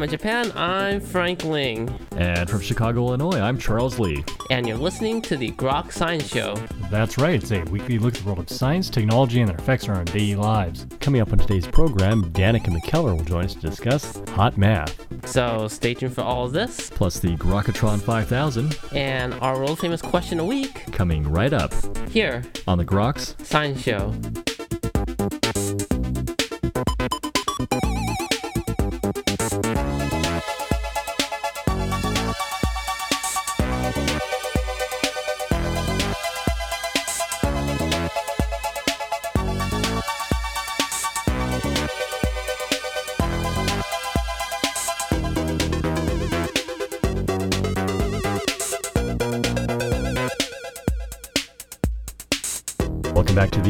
Hammer 0.00 0.12
Japan, 0.12 0.50
I'm 0.56 0.98
Frank 0.98 1.44
Ling. 1.44 1.94
And 2.16 2.48
from 2.48 2.62
Chicago, 2.62 3.08
Illinois, 3.08 3.38
I'm 3.38 3.58
Charles 3.58 3.98
Lee. 3.98 4.24
And 4.48 4.66
you're 4.66 4.78
listening 4.78 5.20
to 5.20 5.36
the 5.36 5.50
Grok 5.50 5.92
Science 5.92 6.26
Show. 6.26 6.54
That's 6.90 7.18
right, 7.18 7.34
it's 7.34 7.52
a 7.52 7.64
weekly 7.64 7.98
look 7.98 8.14
at 8.14 8.22
the 8.22 8.26
world 8.26 8.38
of 8.38 8.48
science, 8.48 8.88
technology, 8.88 9.40
and 9.40 9.50
their 9.50 9.58
effects 9.58 9.90
on 9.90 9.96
our 9.98 10.04
daily 10.04 10.36
lives. 10.36 10.86
Coming 11.00 11.20
up 11.20 11.32
on 11.32 11.38
today's 11.38 11.66
program, 11.66 12.32
Danica 12.32 12.68
McKellar 12.68 13.14
will 13.14 13.24
join 13.24 13.44
us 13.44 13.52
to 13.56 13.60
discuss 13.60 14.22
hot 14.30 14.56
math. 14.56 15.06
So 15.28 15.68
stay 15.68 15.92
tuned 15.92 16.14
for 16.14 16.22
all 16.22 16.46
of 16.46 16.52
this. 16.52 16.88
Plus 16.88 17.18
the 17.18 17.36
Grokatron 17.36 18.00
5000. 18.00 18.78
And 18.94 19.34
our 19.34 19.58
world 19.58 19.80
famous 19.80 20.00
question 20.00 20.40
a 20.40 20.44
week. 20.46 20.90
Coming 20.92 21.30
right 21.30 21.52
up. 21.52 21.74
Here. 22.08 22.42
On 22.66 22.78
the 22.78 22.86
Groks 22.86 23.38
Science 23.44 23.82
Show. 23.82 24.14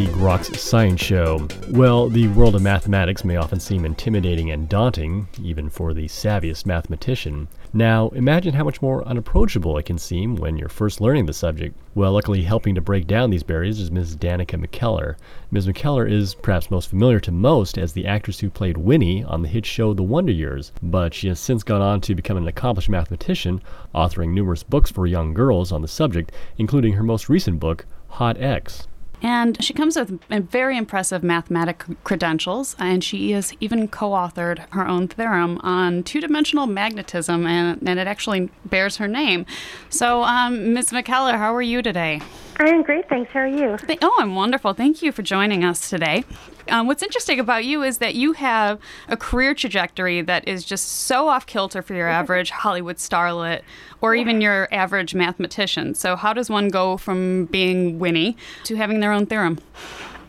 The 0.00 0.12
Groks 0.12 0.56
Science 0.56 1.02
Show. 1.02 1.46
Well, 1.68 2.08
the 2.08 2.28
world 2.28 2.54
of 2.54 2.62
mathematics 2.62 3.22
may 3.22 3.36
often 3.36 3.60
seem 3.60 3.84
intimidating 3.84 4.50
and 4.50 4.66
daunting, 4.66 5.28
even 5.42 5.68
for 5.68 5.92
the 5.92 6.06
savviest 6.06 6.64
mathematician. 6.64 7.48
Now, 7.74 8.08
imagine 8.14 8.54
how 8.54 8.64
much 8.64 8.80
more 8.80 9.06
unapproachable 9.06 9.76
it 9.76 9.84
can 9.84 9.98
seem 9.98 10.36
when 10.36 10.56
you're 10.56 10.70
first 10.70 11.02
learning 11.02 11.26
the 11.26 11.34
subject. 11.34 11.76
Well, 11.94 12.12
luckily, 12.12 12.40
helping 12.40 12.74
to 12.76 12.80
break 12.80 13.06
down 13.06 13.28
these 13.28 13.42
barriers 13.42 13.78
is 13.78 13.90
Ms. 13.90 14.16
Danica 14.16 14.58
McKellar. 14.58 15.16
Ms. 15.50 15.66
McKellar 15.66 16.10
is 16.10 16.34
perhaps 16.34 16.70
most 16.70 16.88
familiar 16.88 17.20
to 17.20 17.30
most 17.30 17.76
as 17.76 17.92
the 17.92 18.06
actress 18.06 18.40
who 18.40 18.48
played 18.48 18.78
Winnie 18.78 19.22
on 19.24 19.42
the 19.42 19.48
hit 19.48 19.66
show 19.66 19.92
The 19.92 20.02
Wonder 20.02 20.32
Years, 20.32 20.72
but 20.82 21.12
she 21.12 21.28
has 21.28 21.38
since 21.38 21.62
gone 21.62 21.82
on 21.82 22.00
to 22.00 22.14
become 22.14 22.38
an 22.38 22.48
accomplished 22.48 22.88
mathematician, 22.88 23.60
authoring 23.94 24.32
numerous 24.32 24.62
books 24.62 24.90
for 24.90 25.06
young 25.06 25.34
girls 25.34 25.70
on 25.70 25.82
the 25.82 25.88
subject, 25.88 26.32
including 26.56 26.94
her 26.94 27.02
most 27.02 27.28
recent 27.28 27.60
book, 27.60 27.84
Hot 28.08 28.40
X. 28.40 28.86
And 29.22 29.62
she 29.62 29.74
comes 29.74 29.96
with 29.96 30.20
very 30.28 30.76
impressive 30.76 31.22
mathematic 31.22 31.84
credentials, 32.04 32.74
and 32.78 33.04
she 33.04 33.32
has 33.32 33.52
even 33.60 33.88
co 33.88 34.10
authored 34.10 34.66
her 34.70 34.86
own 34.86 35.08
theorem 35.08 35.58
on 35.62 36.02
two 36.02 36.20
dimensional 36.20 36.66
magnetism, 36.66 37.46
and, 37.46 37.80
and 37.86 37.98
it 37.98 38.06
actually 38.06 38.50
bears 38.64 38.96
her 38.96 39.08
name. 39.08 39.44
So, 39.90 40.22
um, 40.22 40.72
Ms. 40.72 40.90
McKellar, 40.90 41.36
how 41.36 41.54
are 41.54 41.62
you 41.62 41.82
today? 41.82 42.20
I'm 42.58 42.82
great, 42.82 43.08
thanks. 43.08 43.30
How 43.32 43.40
are 43.40 43.48
you? 43.48 43.78
Oh, 44.02 44.16
I'm 44.20 44.34
wonderful. 44.34 44.74
Thank 44.74 45.02
you 45.02 45.12
for 45.12 45.22
joining 45.22 45.64
us 45.64 45.88
today. 45.88 46.24
Um, 46.70 46.86
what's 46.86 47.02
interesting 47.02 47.40
about 47.40 47.64
you 47.64 47.82
is 47.82 47.98
that 47.98 48.14
you 48.14 48.32
have 48.32 48.78
a 49.08 49.16
career 49.16 49.54
trajectory 49.54 50.22
that 50.22 50.46
is 50.46 50.64
just 50.64 50.88
so 50.88 51.28
off 51.28 51.46
kilter 51.46 51.82
for 51.82 51.94
your 51.94 52.08
average 52.08 52.50
Hollywood 52.50 52.96
starlet 52.96 53.62
or 54.00 54.14
even 54.14 54.40
your 54.40 54.68
average 54.72 55.14
mathematician. 55.14 55.94
So, 55.94 56.16
how 56.16 56.32
does 56.32 56.48
one 56.48 56.68
go 56.68 56.96
from 56.96 57.46
being 57.46 57.98
Winnie 57.98 58.36
to 58.64 58.76
having 58.76 59.00
their 59.00 59.12
own 59.12 59.26
theorem? 59.26 59.58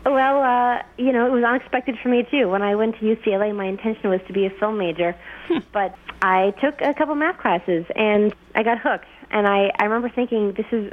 Well, 0.04 0.42
uh, 0.42 0.82
you 0.98 1.12
know, 1.12 1.26
it 1.26 1.30
was 1.30 1.44
unexpected 1.44 1.96
for 2.02 2.08
me 2.08 2.26
too. 2.28 2.48
When 2.48 2.62
I 2.62 2.74
went 2.74 2.98
to 2.98 3.02
UCLA, 3.02 3.54
my 3.54 3.66
intention 3.66 4.10
was 4.10 4.20
to 4.26 4.32
be 4.32 4.46
a 4.46 4.50
film 4.50 4.78
major, 4.78 5.16
hmm. 5.46 5.58
but 5.72 5.96
I 6.22 6.52
took 6.60 6.80
a 6.80 6.92
couple 6.92 7.14
math 7.14 7.38
classes 7.38 7.86
and 7.94 8.34
I 8.54 8.64
got 8.64 8.78
hooked. 8.78 9.06
And 9.30 9.46
I, 9.46 9.70
I 9.78 9.84
remember 9.84 10.10
thinking, 10.10 10.52
this 10.52 10.66
is 10.72 10.92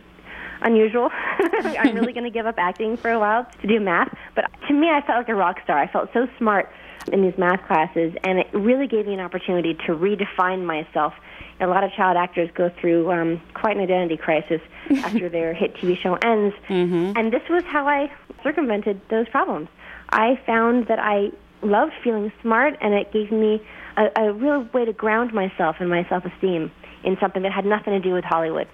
unusual. 0.61 1.09
I'm 1.39 1.95
really 1.95 2.13
going 2.13 2.25
to 2.25 2.29
give 2.29 2.45
up 2.45 2.55
acting 2.57 2.97
for 2.97 3.11
a 3.11 3.19
while 3.19 3.47
to 3.61 3.67
do 3.67 3.79
math. 3.79 4.15
But 4.35 4.45
to 4.67 4.73
me, 4.73 4.89
I 4.89 5.01
felt 5.05 5.19
like 5.19 5.29
a 5.29 5.35
rock 5.35 5.57
star. 5.63 5.77
I 5.77 5.91
felt 5.91 6.09
so 6.13 6.27
smart 6.37 6.71
in 7.11 7.21
these 7.21 7.37
math 7.37 7.65
classes, 7.65 8.13
and 8.23 8.39
it 8.39 8.47
really 8.53 8.87
gave 8.87 9.07
me 9.07 9.13
an 9.13 9.19
opportunity 9.19 9.73
to 9.85 9.93
redefine 9.93 10.65
myself. 10.65 11.13
A 11.61 11.67
lot 11.67 11.83
of 11.83 11.91
child 11.93 12.17
actors 12.17 12.49
go 12.53 12.71
through 12.79 13.11
um, 13.11 13.41
quite 13.53 13.75
an 13.75 13.83
identity 13.83 14.17
crisis 14.17 14.61
after 14.97 15.29
their 15.29 15.53
hit 15.53 15.75
TV 15.75 15.97
show 15.97 16.15
ends, 16.15 16.55
mm-hmm. 16.67 17.17
and 17.17 17.33
this 17.33 17.41
was 17.49 17.63
how 17.65 17.87
I 17.87 18.11
circumvented 18.43 19.01
those 19.09 19.27
problems. 19.29 19.69
I 20.09 20.39
found 20.45 20.87
that 20.87 20.99
I 20.99 21.31
loved 21.61 21.93
feeling 22.03 22.31
smart, 22.41 22.77
and 22.81 22.93
it 22.93 23.11
gave 23.11 23.31
me 23.31 23.61
a, 23.97 24.09
a 24.15 24.33
real 24.33 24.67
way 24.73 24.85
to 24.85 24.93
ground 24.93 25.33
myself 25.33 25.77
and 25.79 25.89
my 25.89 26.07
self-esteem 26.07 26.71
in 27.03 27.17
something 27.19 27.43
that 27.43 27.51
had 27.51 27.65
nothing 27.65 27.93
to 27.93 27.99
do 27.99 28.13
with 28.13 28.23
Hollywood. 28.23 28.67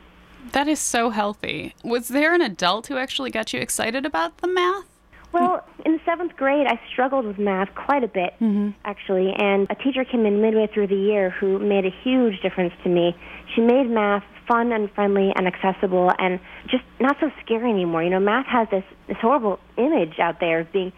That 0.52 0.68
is 0.68 0.80
so 0.80 1.10
healthy. 1.10 1.74
Was 1.84 2.08
there 2.10 2.34
an 2.34 2.42
adult 2.42 2.88
who 2.88 2.98
actually 2.98 3.32
got 3.32 3.54
you 3.54 3.60
excited 3.60 4.06
about 4.06 4.38
the 4.38 4.48
math? 4.48 4.86
Well, 5.32 5.66
in 5.86 6.00
seventh 6.06 6.38
grade, 6.38 6.66
I 6.66 6.80
struggled 6.90 7.26
with 7.26 7.38
math 7.38 7.68
quite 7.76 8.06
a 8.06 8.08
bit, 8.08 8.36
mm-hmm. 8.40 8.70
actually, 8.86 9.34
and 9.34 9.68
a 9.70 9.76
teacher 9.76 10.06
came 10.06 10.26
in 10.26 10.42
midway 10.42 10.68
through 10.68 10.88
the 10.88 10.96
year 10.96 11.30
who 11.30 11.60
made 11.60 11.86
a 11.86 11.94
huge 12.04 12.42
difference 12.42 12.74
to 12.84 12.90
me. 12.90 13.14
She 13.54 13.60
made 13.60 13.90
math 13.90 14.24
fun 14.48 14.72
and 14.72 14.90
friendly 14.92 15.34
and 15.36 15.46
accessible 15.46 16.12
and 16.20 16.40
just 16.68 16.84
not 17.02 17.18
so 17.20 17.32
scary 17.44 17.70
anymore. 17.70 18.04
You 18.04 18.12
know, 18.12 18.20
math 18.22 18.46
has 18.46 18.70
this, 18.70 18.86
this 19.08 19.18
horrible 19.18 19.60
image 19.78 20.20
out 20.20 20.40
there 20.40 20.62
of 20.62 20.72
being 20.72 20.94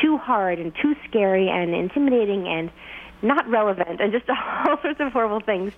too 0.00 0.16
hard 0.16 0.58
and 0.58 0.72
too 0.80 0.96
scary 1.08 1.50
and 1.50 1.74
intimidating 1.74 2.48
and 2.48 2.70
not 3.20 3.46
relevant 3.48 4.00
and 4.00 4.10
just 4.10 4.24
all 4.30 4.80
sorts 4.80 5.00
of 5.00 5.12
horrible 5.12 5.40
things. 5.40 5.72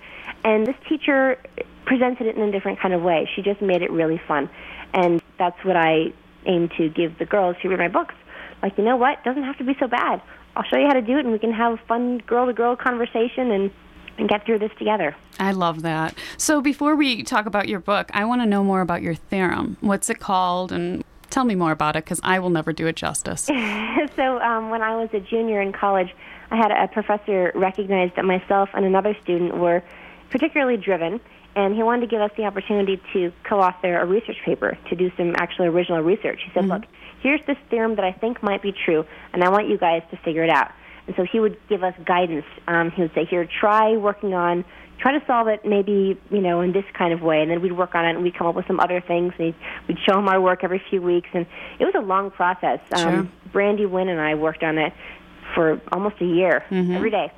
And 0.45 0.67
this 0.67 0.77
teacher 0.89 1.39
presented 1.85 2.27
it 2.27 2.37
in 2.37 2.43
a 2.43 2.53
different 2.53 2.81
kind 2.81 2.95
of 2.95 3.03
way. 3.03 3.29
She 3.35 3.43
just 3.43 3.61
made 3.61 3.83
it 3.83 3.91
really 3.91 4.21
fun. 4.27 4.51
And 4.93 5.23
that's 5.39 5.63
what 5.65 5.77
I 5.77 6.13
aim 6.47 6.69
to 6.77 6.89
give 6.89 7.19
the 7.19 7.25
girls 7.25 7.57
who 7.63 7.69
read 7.69 7.79
my 7.79 7.89
books. 7.89 8.15
Like, 8.63 8.79
you 8.79 8.85
know 8.85 8.97
what? 8.97 9.19
It 9.19 9.25
doesn't 9.25 9.43
have 9.43 9.59
to 9.59 9.65
be 9.65 9.77
so 9.79 9.89
bad. 9.89 10.23
I'll 10.57 10.65
show 10.65 10.79
you 10.79 10.87
how 10.87 10.95
to 10.95 11.03
do 11.03 11.19
it, 11.19 11.21
and 11.21 11.33
we 11.33 11.39
can 11.39 11.53
have 11.53 11.75
a 11.75 11.77
fun 11.89 12.19
girl 12.19 12.47
to 12.47 12.53
girl 12.53 12.77
conversation 12.77 13.51
and, 13.51 13.71
and 14.19 14.29
get 14.29 14.47
through 14.47 14.61
this 14.61 14.71
together. 14.79 15.17
I 15.39 15.51
love 15.51 15.83
that. 15.83 16.15
So, 16.37 16.61
before 16.61 16.95
we 16.95 17.25
talk 17.25 17.47
about 17.47 17.69
your 17.69 17.81
book, 17.81 18.11
I 18.15 18.25
want 18.25 18.41
to 18.43 18.47
know 18.47 18.63
more 18.63 18.81
about 18.81 19.03
your 19.03 19.15
theorem. 19.15 19.77
What's 19.81 20.09
it 20.09 20.21
called, 20.21 20.71
and 20.71 21.05
tell 21.31 21.45
me 21.45 21.57
more 21.57 21.73
about 21.73 21.97
it 21.97 22.05
because 22.05 22.21
I 22.23 22.39
will 22.39 22.51
never 22.51 22.73
do 22.73 22.87
it 22.87 22.95
justice. 22.95 23.43
so, 24.17 24.41
um, 24.41 24.71
when 24.71 24.83
I 24.83 24.97
was 24.97 25.09
a 25.13 25.21
junior 25.21 25.61
in 25.61 25.73
college, 25.73 26.15
I 26.51 26.57
had 26.57 26.71
a 26.71 26.87
professor 26.87 27.51
recognize 27.57 28.13
that 28.15 28.25
myself 28.25 28.69
and 28.75 28.85
another 28.85 29.17
student 29.23 29.57
were 29.57 29.83
particularly 30.31 30.77
driven 30.77 31.21
and 31.57 31.75
he 31.75 31.83
wanted 31.83 32.03
to 32.03 32.07
give 32.07 32.21
us 32.21 32.31
the 32.37 32.45
opportunity 32.45 33.01
to 33.13 33.33
co-author 33.45 33.99
a 33.99 34.05
research 34.05 34.39
paper 34.45 34.77
to 34.89 34.97
do 34.97 35.11
some 35.17 35.35
actual 35.37 35.67
original 35.67 36.01
research. 36.01 36.41
He 36.45 36.51
said, 36.53 36.65
mm-hmm. 36.65 36.73
"Look, 36.73 36.83
here's 37.21 37.45
this 37.47 37.57
theorem 37.71 37.97
that 37.97 38.05
I 38.05 38.13
think 38.13 38.43
might 38.43 38.63
be 38.63 38.73
true, 38.73 39.07
and 39.33 39.45
I 39.45 39.49
want 39.49 39.69
you 39.69 39.79
guys 39.79 40.03
to 40.11 40.17
figure 40.19 40.43
it 40.43 40.51
out." 40.51 40.73
And 41.07 41.15
so 41.17 41.25
he 41.25 41.39
would 41.39 41.57
give 41.69 41.85
us 41.85 41.95
guidance. 42.05 42.47
Um, 42.67 42.91
he 42.91 43.03
would 43.03 43.15
say, 43.15 43.25
"Here, 43.25 43.47
try 43.47 43.97
working 43.97 44.35
on." 44.35 44.65
Try 44.97 45.19
to 45.19 45.27
solve 45.27 45.49
it 45.49 45.65
maybe, 45.67 46.17
you 46.31 46.41
know, 46.41 46.61
in 46.61 46.71
this 46.71 46.85
kind 46.97 47.13
of 47.13 47.21
way. 47.21 47.43
And 47.43 47.51
then 47.51 47.61
we'd 47.61 47.73
work 47.73 47.97
on 47.97 48.05
it 48.07 48.11
and 48.11 48.23
we'd 48.23 48.39
come 48.39 48.47
up 48.47 48.55
with 48.55 48.69
some 48.69 48.79
other 48.79 49.01
things. 49.01 49.33
And 49.39 49.53
we'd 49.89 49.99
show 50.09 50.17
him 50.17 50.29
our 50.29 50.41
work 50.41 50.63
every 50.63 50.81
few 50.89 51.03
weeks. 51.03 51.29
And 51.35 51.47
it 51.81 51.85
was 51.85 51.97
a 51.97 52.01
long 52.01 52.31
process. 52.31 52.79
Sure. 52.97 53.09
Um, 53.09 53.33
Brandy 53.53 53.87
Winn 53.87 54.09
and 54.09 54.21
I 54.21 54.37
worked 54.37 54.63
on 54.63 54.79
it 54.79 54.93
for 55.53 55.81
almost 55.91 56.21
a 56.21 56.25
year, 56.25 56.65
mm-hmm. 56.71 56.93
every 56.93 57.11
day 57.11 57.33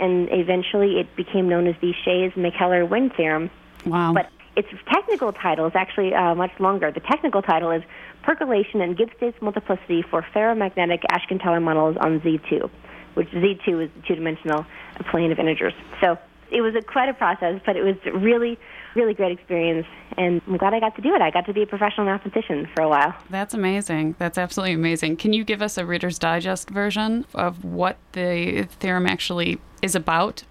and 0.00 0.28
eventually 0.30 0.98
it 0.98 1.14
became 1.16 1.48
known 1.48 1.66
as 1.66 1.74
the 1.80 1.94
Chayes-McKellar-Winn 2.04 3.10
theorem. 3.10 3.50
Wow. 3.86 4.12
But 4.12 4.30
its 4.56 4.68
technical 4.92 5.32
title 5.32 5.66
is 5.66 5.72
actually 5.74 6.14
uh, 6.14 6.34
much 6.34 6.52
longer. 6.58 6.90
The 6.90 7.00
technical 7.00 7.42
title 7.42 7.70
is 7.70 7.82
Percolation 8.22 8.80
and 8.80 8.96
Gibbs-States 8.96 9.40
Multiplicity 9.42 10.02
for 10.02 10.22
Ferromagnetic 10.34 11.02
Ashkin-Teller 11.10 11.60
Models 11.60 11.96
on 12.00 12.20
Z2, 12.20 12.70
which 13.14 13.28
Z2 13.30 13.84
is 13.84 13.90
the 13.94 14.02
two-dimensional 14.06 14.64
plane 15.10 15.32
of 15.32 15.38
integers. 15.38 15.74
So 16.00 16.18
it 16.50 16.60
was 16.60 16.74
a, 16.74 16.82
quite 16.82 17.08
a 17.08 17.14
process, 17.14 17.60
but 17.66 17.76
it 17.76 17.82
was 17.82 17.96
really 18.14 18.58
really 18.94 19.14
great 19.14 19.32
experience, 19.32 19.86
and 20.16 20.40
I'm 20.46 20.56
glad 20.56 20.74
I 20.74 20.80
got 20.80 20.94
to 20.96 21.02
do 21.02 21.14
it. 21.14 21.22
I 21.22 21.30
got 21.30 21.46
to 21.46 21.52
be 21.52 21.62
a 21.62 21.66
professional 21.66 22.06
mathematician 22.06 22.68
for 22.74 22.82
a 22.82 22.88
while. 22.88 23.14
That's 23.30 23.54
amazing. 23.54 24.14
That's 24.18 24.38
absolutely 24.38 24.74
amazing. 24.74 25.16
Can 25.16 25.32
you 25.32 25.44
give 25.44 25.62
us 25.62 25.78
a 25.78 25.84
Reader's 25.84 26.18
Digest 26.18 26.70
version 26.70 27.26
of 27.34 27.64
what 27.64 27.96
the 28.12 28.68
theorem 28.78 29.06
actually 29.06 29.58
is 29.82 29.94
about? 29.94 30.44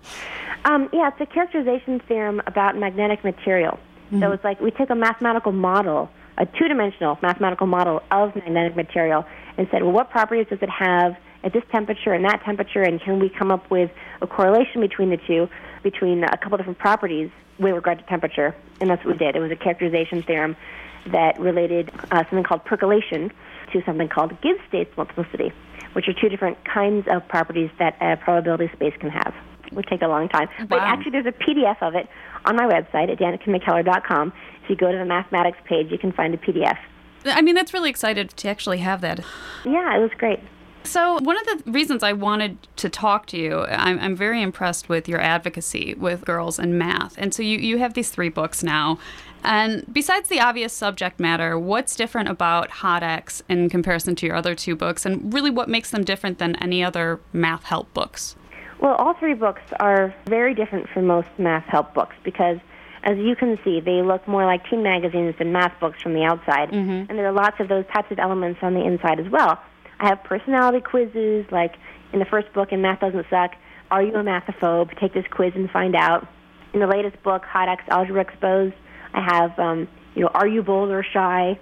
Um, 0.65 0.89
yeah, 0.93 1.09
it's 1.09 1.19
a 1.19 1.25
characterization 1.25 1.99
theorem 2.07 2.41
about 2.47 2.77
magnetic 2.77 3.23
material. 3.23 3.79
Mm-hmm. 4.07 4.21
So 4.21 4.31
it's 4.31 4.43
like 4.43 4.61
we 4.61 4.71
took 4.71 4.89
a 4.89 4.95
mathematical 4.95 5.51
model, 5.51 6.09
a 6.37 6.45
two 6.45 6.67
dimensional 6.67 7.17
mathematical 7.21 7.67
model 7.67 8.01
of 8.11 8.35
magnetic 8.35 8.75
material, 8.75 9.25
and 9.57 9.67
said, 9.71 9.83
well, 9.83 9.91
what 9.91 10.09
properties 10.09 10.47
does 10.49 10.59
it 10.61 10.69
have 10.69 11.15
at 11.43 11.51
this 11.51 11.63
temperature 11.71 12.13
and 12.13 12.23
that 12.23 12.41
temperature, 12.45 12.83
and 12.83 13.01
can 13.01 13.19
we 13.19 13.29
come 13.29 13.51
up 13.51 13.69
with 13.69 13.91
a 14.21 14.27
correlation 14.27 14.79
between 14.79 15.09
the 15.09 15.17
two, 15.27 15.49
between 15.83 16.23
a 16.23 16.37
couple 16.37 16.57
different 16.57 16.79
properties 16.79 17.29
with 17.59 17.73
regard 17.73 17.99
to 17.99 18.05
temperature, 18.05 18.55
and 18.81 18.89
that's 18.89 19.03
what 19.05 19.13
we 19.13 19.17
did. 19.17 19.35
It 19.35 19.39
was 19.39 19.51
a 19.51 19.55
characterization 19.55 20.23
theorem 20.23 20.55
that 21.07 21.39
related 21.39 21.91
uh, 22.11 22.23
something 22.29 22.43
called 22.43 22.63
percolation 22.65 23.31
to 23.71 23.81
something 23.85 24.07
called 24.07 24.39
Gibbs 24.41 24.59
states 24.67 24.91
multiplicity, 24.95 25.51
which 25.93 26.07
are 26.07 26.13
two 26.13 26.29
different 26.29 26.57
kinds 26.65 27.07
of 27.09 27.27
properties 27.27 27.69
that 27.79 27.97
a 28.01 28.17
probability 28.17 28.69
space 28.73 28.93
can 28.99 29.09
have. 29.09 29.33
It 29.65 29.73
would 29.73 29.87
take 29.87 30.01
a 30.01 30.07
long 30.07 30.29
time. 30.29 30.47
But 30.67 30.81
actually, 30.81 31.11
there's 31.11 31.25
a 31.25 31.31
PDF 31.31 31.81
of 31.81 31.95
it 31.95 32.07
on 32.45 32.55
my 32.55 32.65
website 32.65 33.11
at 33.11 33.19
danicamckellar.com. 33.19 34.33
If 34.63 34.69
you 34.69 34.75
go 34.75 34.91
to 34.91 34.97
the 34.97 35.05
mathematics 35.05 35.57
page, 35.65 35.91
you 35.91 35.97
can 35.97 36.11
find 36.11 36.33
a 36.33 36.37
PDF. 36.37 36.77
I 37.25 37.41
mean, 37.41 37.55
that's 37.55 37.73
really 37.73 37.89
excited 37.89 38.31
to 38.31 38.49
actually 38.49 38.79
have 38.79 39.01
that. 39.01 39.19
Yeah, 39.65 39.95
it 39.97 39.99
was 39.99 40.11
great. 40.17 40.39
So, 40.85 41.19
one 41.21 41.37
of 41.37 41.45
the 41.45 41.71
reasons 41.71 42.03
I 42.03 42.13
wanted 42.13 42.57
to 42.77 42.89
talk 42.89 43.25
to 43.27 43.37
you, 43.37 43.61
I'm, 43.65 43.99
I'm 43.99 44.15
very 44.15 44.41
impressed 44.41 44.89
with 44.89 45.07
your 45.07 45.21
advocacy 45.21 45.93
with 45.93 46.25
girls 46.25 46.59
and 46.59 46.77
math. 46.77 47.15
And 47.17 47.33
so, 47.33 47.41
you, 47.41 47.57
you 47.57 47.77
have 47.77 47.93
these 47.93 48.09
three 48.09 48.29
books 48.29 48.63
now. 48.63 48.99
And 49.43 49.85
besides 49.91 50.29
the 50.29 50.39
obvious 50.39 50.73
subject 50.73 51.19
matter, 51.19 51.57
what's 51.59 51.95
different 51.95 52.29
about 52.29 52.69
Hot 52.69 53.03
X 53.03 53.43
in 53.49 53.69
comparison 53.69 54.15
to 54.15 54.25
your 54.25 54.35
other 54.35 54.55
two 54.55 54.75
books? 54.75 55.05
And 55.05 55.33
really, 55.33 55.49
what 55.49 55.69
makes 55.69 55.91
them 55.91 56.03
different 56.03 56.37
than 56.37 56.55
any 56.57 56.83
other 56.83 57.19
math 57.31 57.63
help 57.63 57.93
books? 57.93 58.35
Well, 58.79 58.95
all 58.95 59.13
three 59.13 59.33
books 59.33 59.61
are 59.79 60.13
very 60.25 60.53
different 60.53 60.89
from 60.89 61.07
most 61.07 61.29
math 61.37 61.63
help 61.65 61.93
books 61.93 62.15
because, 62.23 62.57
as 63.03 63.17
you 63.17 63.35
can 63.35 63.57
see, 63.63 63.79
they 63.79 64.01
look 64.01 64.27
more 64.27 64.45
like 64.45 64.69
teen 64.69 64.83
magazines 64.83 65.35
than 65.37 65.53
math 65.53 65.79
books 65.79 66.01
from 66.01 66.13
the 66.13 66.23
outside. 66.23 66.69
Mm-hmm. 66.71 67.09
And 67.09 67.17
there 67.17 67.27
are 67.27 67.31
lots 67.31 67.59
of 67.59 67.69
those 67.69 67.85
types 67.93 68.11
of 68.11 68.19
elements 68.19 68.59
on 68.61 68.73
the 68.73 68.85
inside 68.85 69.19
as 69.21 69.29
well. 69.29 69.61
I 70.03 70.09
have 70.09 70.23
personality 70.25 70.81
quizzes, 70.81 71.45
like 71.49 71.75
in 72.11 72.19
the 72.19 72.25
first 72.25 72.51
book, 72.53 72.73
in 72.73 72.81
Math 72.81 72.99
Doesn't 72.99 73.25
Suck, 73.29 73.51
Are 73.89 74.03
You 74.03 74.13
a 74.15 74.23
Mathophobe? 74.23 74.99
Take 74.99 75.13
this 75.13 75.25
quiz 75.31 75.53
and 75.55 75.69
find 75.71 75.95
out. 75.95 76.27
In 76.73 76.81
the 76.81 76.87
latest 76.87 77.23
book, 77.23 77.43
Hot 77.45 77.69
X 77.69 77.83
Algebra 77.87 78.21
Exposed, 78.21 78.75
I 79.13 79.21
have, 79.21 79.57
um, 79.57 79.87
you 80.13 80.23
know, 80.23 80.27
Are 80.33 80.47
You 80.47 80.61
Bold 80.61 80.89
or 80.89 81.03
Shy? 81.03 81.57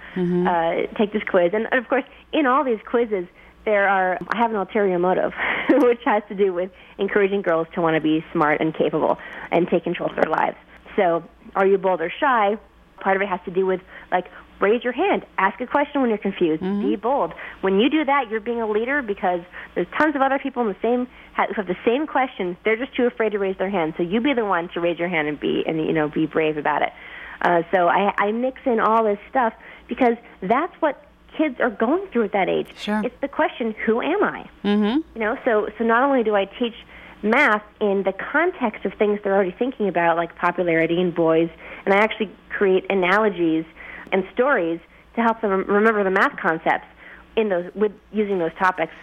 Uh, 0.47 0.88
take 0.97 1.13
this 1.13 1.21
quiz. 1.29 1.51
And, 1.53 1.67
of 1.71 1.88
course, 1.88 2.03
in 2.33 2.47
all 2.47 2.63
these 2.63 2.79
quizzes, 2.83 3.27
there 3.63 3.88
are 3.88 4.17
I 4.29 4.38
have 4.38 4.49
an 4.49 4.57
ulterior 4.57 4.97
motive, 4.97 5.33
which 5.69 6.01
has 6.05 6.23
to 6.29 6.35
do 6.35 6.51
with 6.51 6.71
encouraging 6.97 7.44
girls 7.44 7.67
to 7.75 7.81
want 7.81 7.94
to 7.94 8.01
be 8.01 8.25
smart 8.33 8.59
and 8.59 8.75
capable 8.75 9.19
and 9.51 9.67
take 9.67 9.83
control 9.83 10.09
of 10.09 10.15
their 10.15 10.31
lives. 10.31 10.57
So, 10.95 11.23
are 11.55 11.67
you 11.67 11.77
bold 11.77 12.01
or 12.01 12.11
shy? 12.19 12.57
Part 13.01 13.17
of 13.17 13.21
it 13.21 13.27
has 13.27 13.39
to 13.45 13.51
do 13.51 13.67
with 13.67 13.81
like 14.11 14.25
raise 14.61 14.83
your 14.83 14.93
hand, 14.93 15.25
ask 15.37 15.59
a 15.59 15.67
question 15.67 16.01
when 16.01 16.09
you're 16.09 16.19
confused, 16.19 16.61
be 16.61 16.95
bold. 16.95 17.33
When 17.61 17.79
you 17.79 17.89
do 17.89 18.05
that, 18.05 18.29
you're 18.29 18.39
being 18.39 18.61
a 18.61 18.69
leader 18.69 19.01
because 19.01 19.41
there's 19.75 19.87
tons 19.97 20.15
of 20.15 20.21
other 20.21 20.39
people 20.39 20.61
in 20.61 20.69
the 20.69 20.77
same 20.81 21.07
who 21.35 21.53
have 21.53 21.67
the 21.67 21.77
same 21.85 22.07
question. 22.07 22.57
They're 22.63 22.77
just 22.77 22.95
too 22.95 23.05
afraid 23.05 23.31
to 23.31 23.39
raise 23.39 23.57
their 23.57 23.69
hand. 23.69 23.95
So 23.97 24.03
you 24.03 24.21
be 24.21 24.33
the 24.33 24.45
one 24.45 24.69
to 24.69 24.79
raise 24.79 24.99
your 24.99 25.07
hand 25.07 25.27
and 25.27 25.39
be 25.39 25.63
and 25.65 25.77
you 25.79 25.93
know 25.93 26.07
be 26.07 26.25
brave 26.25 26.57
about 26.57 26.81
it. 26.81 26.93
Uh, 27.41 27.63
so 27.71 27.87
I, 27.87 28.13
I 28.17 28.31
mix 28.31 28.61
in 28.65 28.79
all 28.79 29.03
this 29.03 29.17
stuff 29.29 29.53
because 29.87 30.15
that's 30.41 30.73
what 30.79 31.03
kids 31.37 31.59
are 31.59 31.69
going 31.69 32.05
through 32.07 32.25
at 32.25 32.33
that 32.33 32.49
age. 32.49 32.67
Sure. 32.77 33.01
It's 33.03 33.19
the 33.21 33.27
question, 33.27 33.73
who 33.85 34.01
am 34.01 34.23
I? 34.23 34.49
Mm-hmm. 34.63 34.99
You 35.15 35.19
know, 35.19 35.37
so 35.43 35.69
so 35.77 35.83
not 35.83 36.03
only 36.03 36.23
do 36.23 36.35
I 36.35 36.45
teach 36.45 36.75
math 37.23 37.63
in 37.79 38.03
the 38.03 38.13
context 38.13 38.85
of 38.85 38.93
things 38.93 39.19
they're 39.23 39.33
already 39.33 39.55
thinking 39.57 39.87
about, 39.87 40.17
like 40.17 40.35
popularity 40.35 40.99
in 40.99 41.11
boys, 41.11 41.49
and 41.85 41.93
I 41.93 41.97
actually 41.97 42.31
create 42.49 42.85
analogies 42.89 43.65
and 44.11 44.23
stories 44.33 44.79
to 45.15 45.21
help 45.21 45.41
them 45.41 45.65
remember 45.67 46.03
the 46.03 46.11
math 46.11 46.37
concepts 46.37 46.87
in 47.35 47.49
those 47.49 47.73
with 47.75 47.91
using 48.11 48.39
those 48.39 48.53
topics, 48.59 48.93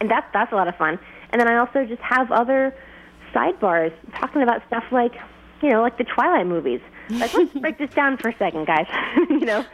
and 0.00 0.10
that's 0.10 0.26
that's 0.32 0.52
a 0.52 0.56
lot 0.56 0.68
of 0.68 0.76
fun. 0.76 0.98
And 1.30 1.40
then 1.40 1.48
I 1.48 1.56
also 1.56 1.84
just 1.84 2.02
have 2.02 2.30
other 2.30 2.74
sidebars 3.34 3.92
talking 4.14 4.42
about 4.42 4.62
stuff 4.66 4.84
like, 4.90 5.14
you 5.62 5.70
know, 5.70 5.82
like 5.82 5.98
the 5.98 6.04
Twilight 6.04 6.46
movies. 6.46 6.80
Like, 7.10 7.34
let's 7.34 7.52
break 7.60 7.78
this 7.78 7.90
down 7.90 8.16
for 8.16 8.28
a 8.28 8.36
second, 8.36 8.66
guys. 8.66 8.86
you 9.30 9.44
know, 9.44 9.64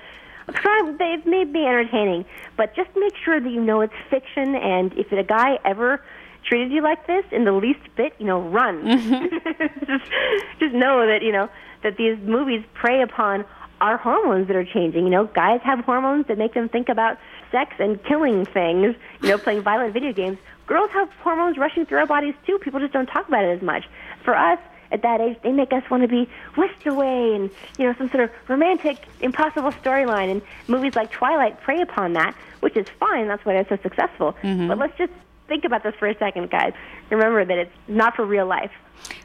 they've 0.99 1.25
made 1.27 1.53
me 1.53 1.67
entertaining, 1.67 2.25
but 2.57 2.75
just 2.75 2.91
make 2.97 3.15
sure 3.25 3.41
that 3.41 3.51
you 3.51 3.61
know 3.61 3.81
it's 3.81 3.95
fiction. 4.11 4.55
And 4.57 4.93
if 4.95 5.13
a 5.13 5.23
guy 5.23 5.59
ever 5.65 6.03
treated 6.45 6.73
you 6.73 6.83
like 6.83 7.07
this 7.07 7.25
in 7.31 7.45
the 7.45 7.53
least 7.53 7.81
bit, 7.97 8.15
you 8.19 8.27
know, 8.27 8.41
run. 8.41 8.83
Mm-hmm. 8.83 9.87
just, 9.87 10.11
just 10.59 10.75
know 10.75 11.07
that 11.07 11.23
you 11.23 11.33
know 11.33 11.49
that 11.83 11.97
these 11.97 12.19
movies 12.19 12.65
prey 12.75 13.03
upon 13.03 13.45
our 13.83 13.97
hormones 13.99 14.47
that 14.47 14.57
are 14.57 14.65
changing. 14.65 15.05
You 15.05 15.11
know, 15.11 15.27
guys 15.27 15.61
have 15.65 15.81
hormones 15.81 16.29
that 16.29 16.39
make 16.39 16.55
them 16.55 16.69
think 16.69 16.89
about 16.89 17.19
sex 17.51 17.75
and 17.79 18.03
killing 18.05 18.47
things. 18.47 18.95
You 19.21 19.29
know, 19.29 19.39
playing 19.39 19.63
violent 19.63 19.93
video 19.93 20.13
games. 20.13 20.39
Girls 20.67 20.91
have 20.93 21.11
hormones 21.23 21.59
rushing 21.59 21.85
through 21.85 21.99
our 21.99 22.07
bodies 22.07 22.35
too. 22.47 22.59
People 22.59 22.81
just 22.81 22.93
don't 22.93 23.07
talk 23.07 23.29
about 23.29 23.45
it 23.45 23.57
as 23.57 23.61
much. 23.61 23.85
For 24.25 24.35
us, 24.35 24.59
at 24.93 25.03
that 25.03 25.21
age, 25.21 25.37
they 25.43 25.53
make 25.53 25.73
us 25.73 25.83
want 25.91 26.03
to 26.03 26.09
be 26.09 26.29
whisked 26.57 26.87
away 26.87 27.35
and, 27.35 27.51
you 27.79 27.87
know, 27.87 27.95
some 27.99 28.09
sort 28.11 28.25
of 28.25 28.31
romantic, 28.47 28.99
impossible 29.21 29.73
storyline. 29.73 30.31
And 30.31 30.43
movies 30.69 30.95
like 30.95 31.11
Twilight 31.11 31.61
prey 31.63 31.81
upon 31.81 32.13
that, 32.13 32.37
which 32.61 32.77
is 32.77 32.87
fine. 33.01 33.27
That's 33.27 33.45
why 33.45 33.55
they're 33.55 33.69
so 33.69 33.83
successful. 33.83 34.37
But 34.69 34.79
let's 34.79 34.97
just 34.97 35.13
think 35.49 35.65
about 35.65 35.83
this 35.83 35.95
for 35.99 36.07
a 36.09 36.17
second, 36.19 36.51
guys. 36.51 36.73
Remember 37.11 37.45
that 37.45 37.59
it's 37.59 37.73
not 37.89 38.15
for 38.15 38.25
real 38.25 38.47
life. 38.47 38.71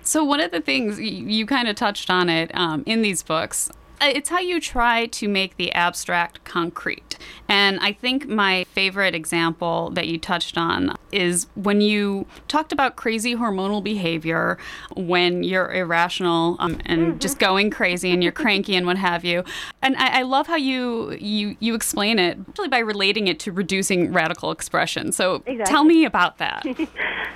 So, 0.01 0.23
one 0.23 0.39
of 0.39 0.51
the 0.51 0.61
things 0.61 0.99
you 0.99 1.45
kind 1.45 1.67
of 1.67 1.75
touched 1.75 2.09
on 2.09 2.29
it 2.29 2.49
um, 2.55 2.83
in 2.87 3.03
these 3.03 3.21
books. 3.21 3.69
Uh, 4.01 4.11
It's 4.13 4.29
how 4.29 4.39
you 4.39 4.59
try 4.59 5.05
to 5.07 5.27
make 5.27 5.57
the 5.57 5.71
abstract 5.73 6.43
concrete. 6.43 7.17
And 7.49 7.79
I 7.79 7.93
think 7.93 8.27
my 8.27 8.65
favorite 8.65 9.15
example 9.15 9.89
that 9.91 10.07
you 10.07 10.17
touched 10.17 10.57
on 10.57 10.95
is 11.11 11.47
when 11.55 11.81
you 11.81 12.25
talked 12.47 12.71
about 12.71 12.95
crazy 12.95 13.35
hormonal 13.35 13.83
behavior 13.83 14.57
when 14.95 15.43
you're 15.43 15.71
irrational 15.71 16.57
um, 16.59 16.79
and 16.85 17.19
just 17.21 17.39
going 17.39 17.69
crazy 17.69 18.11
and 18.11 18.21
you're 18.21 18.31
cranky 18.31 18.75
and 18.75 18.85
what 18.85 18.97
have 18.97 19.23
you. 19.23 19.43
And 19.81 19.95
I, 19.95 20.19
I 20.19 20.21
love 20.23 20.47
how 20.47 20.57
you, 20.57 21.11
you, 21.13 21.55
you 21.59 21.73
explain 21.73 22.19
it 22.19 22.37
actually 22.49 22.67
by 22.67 22.79
relating 22.79 23.27
it 23.27 23.39
to 23.41 23.51
reducing 23.51 24.11
radical 24.11 24.51
expression. 24.51 25.11
So, 25.11 25.39
tell 25.65 25.83
me 25.83 26.05
about 26.05 26.37
that. 26.39 26.65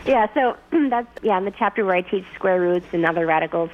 Yeah, 0.05 0.27
so 0.33 0.57
that's 0.89 1.07
yeah, 1.23 1.37
in 1.37 1.45
the 1.45 1.51
chapter 1.51 1.85
where 1.85 1.95
I 1.95 2.01
teach 2.01 2.25
square 2.35 2.59
roots 2.59 2.87
and 2.91 3.05
other 3.05 3.25
radicals. 3.25 3.69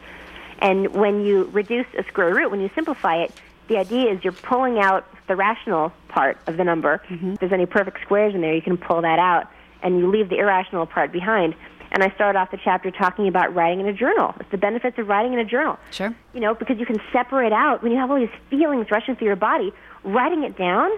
And 0.59 0.94
when 0.94 1.25
you 1.25 1.45
reduce 1.45 1.88
a 1.98 2.04
square 2.04 2.33
root, 2.33 2.51
when 2.51 2.62
you 2.62 2.69
simplify 2.75 3.18
it, 3.18 3.33
the 3.68 3.77
idea 3.77 4.12
is 4.12 4.24
you're 4.24 4.33
pulling 4.33 4.80
out 4.80 5.06
the 5.28 5.35
rational 5.35 5.92
part 6.07 6.37
of 6.47 6.57
the 6.57 6.64
number. 6.64 7.02
Mm-hmm. 7.09 7.33
If 7.33 7.40
there's 7.40 7.52
any 7.52 7.66
perfect 7.66 8.02
squares 8.02 8.33
in 8.33 8.42
there, 8.42 8.56
you 8.56 8.61
can 8.61 8.78
pull 8.78 9.02
that 9.02 9.19
out, 9.19 9.52
and 9.83 9.99
you 9.99 10.09
leave 10.09 10.30
the 10.30 10.37
irrational 10.37 10.85
part 10.85 11.11
behind. 11.11 11.54
And 11.92 12.04
I 12.04 12.09
start 12.16 12.35
off 12.35 12.52
the 12.52 12.59
chapter 12.64 12.92
talking 12.92 13.28
about 13.28 13.56
writing 13.56 13.80
in 13.80 13.87
a 13.87 13.94
journal. 13.94 14.35
It's 14.40 14.52
the 14.52 14.57
benefits 14.57 14.97
of 14.97 15.07
writing 15.07 15.33
in 15.33 15.40
a 15.40 15.45
journal. 15.45 15.78
Sure. 15.92 16.14
You 16.33 16.40
know, 16.40 16.54
because 16.54 16.80
you 16.80 16.85
can 16.85 16.99
separate 17.14 17.54
out 17.54 17.81
when 17.81 17.92
you 17.92 17.97
have 17.97 18.11
all 18.11 18.19
these 18.19 18.30
feelings 18.49 18.92
rushing 18.92 19.16
through 19.16 19.28
your 19.28 19.35
body. 19.37 19.73
Writing 20.04 20.44
it 20.44 20.57
down 20.57 20.92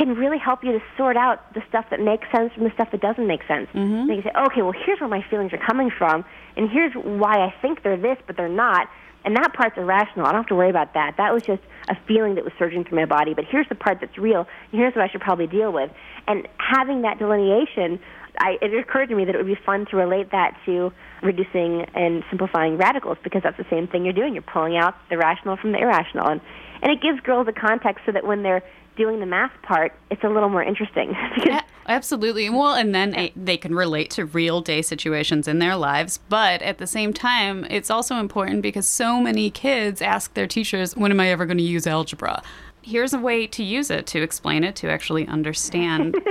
can 0.00 0.14
really 0.14 0.38
help 0.38 0.64
you 0.64 0.72
to 0.72 0.80
sort 0.96 1.16
out 1.18 1.52
the 1.52 1.60
stuff 1.68 1.84
that 1.90 2.00
makes 2.00 2.26
sense 2.34 2.52
from 2.54 2.64
the 2.64 2.70
stuff 2.72 2.88
that 2.90 3.02
doesn't 3.02 3.26
make 3.26 3.42
sense. 3.46 3.68
Mm-hmm. 3.74 4.10
You 4.10 4.22
say, 4.22 4.32
okay, 4.46 4.62
well, 4.62 4.72
here's 4.72 4.98
where 4.98 5.10
my 5.10 5.22
feelings 5.28 5.52
are 5.52 5.58
coming 5.58 5.90
from, 5.90 6.24
and 6.56 6.70
here's 6.70 6.94
why 6.94 7.34
I 7.34 7.54
think 7.60 7.82
they're 7.82 7.98
this, 7.98 8.16
but 8.26 8.36
they're 8.36 8.48
not. 8.48 8.88
And 9.26 9.36
that 9.36 9.52
part's 9.52 9.76
irrational. 9.76 10.24
I 10.24 10.32
don't 10.32 10.40
have 10.40 10.46
to 10.46 10.54
worry 10.54 10.70
about 10.70 10.94
that. 10.94 11.16
That 11.18 11.34
was 11.34 11.42
just 11.42 11.60
a 11.90 11.96
feeling 12.08 12.36
that 12.36 12.44
was 12.44 12.54
surging 12.58 12.84
through 12.84 12.96
my 12.96 13.04
body. 13.04 13.34
But 13.34 13.44
here's 13.44 13.68
the 13.68 13.74
part 13.74 13.98
that's 14.00 14.16
real, 14.16 14.46
and 14.72 14.80
here's 14.80 14.94
what 14.94 15.04
I 15.04 15.08
should 15.08 15.20
probably 15.20 15.46
deal 15.46 15.70
with. 15.70 15.90
And 16.26 16.48
having 16.56 17.02
that 17.02 17.18
delineation, 17.18 18.00
I, 18.38 18.56
it 18.62 18.72
occurred 18.72 19.10
to 19.10 19.14
me 19.14 19.26
that 19.26 19.34
it 19.34 19.38
would 19.38 19.46
be 19.46 19.60
fun 19.66 19.84
to 19.90 19.96
relate 19.96 20.30
that 20.30 20.56
to 20.64 20.92
reducing 21.22 21.82
and 21.94 22.24
simplifying 22.30 22.78
radicals 22.78 23.18
because 23.22 23.42
that's 23.42 23.58
the 23.58 23.66
same 23.68 23.86
thing 23.86 24.04
you're 24.04 24.14
doing. 24.14 24.32
You're 24.32 24.42
pulling 24.42 24.78
out 24.78 24.94
the 25.10 25.18
rational 25.18 25.58
from 25.58 25.72
the 25.72 25.78
irrational. 25.78 26.26
And, 26.26 26.40
and 26.80 26.90
it 26.90 27.02
gives 27.02 27.20
girls 27.20 27.46
a 27.48 27.52
context 27.52 28.06
so 28.06 28.12
that 28.12 28.26
when 28.26 28.42
they're 28.42 28.62
doing 28.96 29.20
the 29.20 29.26
math 29.26 29.52
part, 29.62 29.92
it's 30.10 30.22
a 30.24 30.28
little 30.28 30.48
more 30.48 30.62
interesting. 30.62 31.16
Yeah, 31.46 31.62
absolutely. 31.86 32.50
Well, 32.50 32.74
and 32.74 32.94
then 32.94 33.14
eh, 33.14 33.30
they 33.34 33.56
can 33.56 33.74
relate 33.74 34.10
to 34.12 34.24
real 34.24 34.60
day 34.60 34.82
situations 34.82 35.48
in 35.48 35.58
their 35.58 35.74
lives. 35.76 36.18
But 36.28 36.60
at 36.62 36.78
the 36.78 36.86
same 36.86 37.12
time, 37.12 37.64
it's 37.70 37.90
also 37.90 38.16
important 38.16 38.62
because 38.62 38.86
so 38.86 39.20
many 39.20 39.50
kids 39.50 40.02
ask 40.02 40.34
their 40.34 40.46
teachers, 40.46 40.96
When 40.96 41.10
am 41.10 41.20
I 41.20 41.28
ever 41.28 41.46
going 41.46 41.58
to 41.58 41.64
use 41.64 41.86
algebra? 41.86 42.42
Here's 42.82 43.12
a 43.14 43.18
way 43.18 43.46
to 43.46 43.62
use 43.64 43.90
it, 43.90 44.06
to 44.08 44.22
explain 44.22 44.64
it, 44.64 44.76
to 44.76 44.90
actually 44.90 45.26
understand. 45.28 46.16